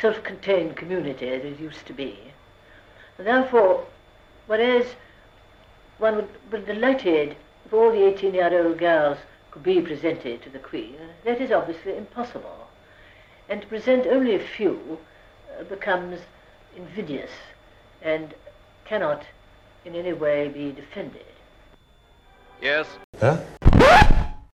[0.00, 2.18] self-contained community as it used to be.
[3.16, 3.86] And therefore,
[4.48, 4.86] whereas
[5.98, 9.18] one would be delighted if all the 18-year-old girls
[9.52, 12.67] could be presented to the Queen, that is obviously impossible.
[13.48, 14.98] And to present only a few
[15.58, 16.20] uh, becomes
[16.76, 17.30] invidious
[18.02, 18.34] and
[18.84, 19.24] cannot
[19.84, 21.24] in any way be defended.
[22.60, 22.86] Yes,
[23.18, 23.57] Hvad?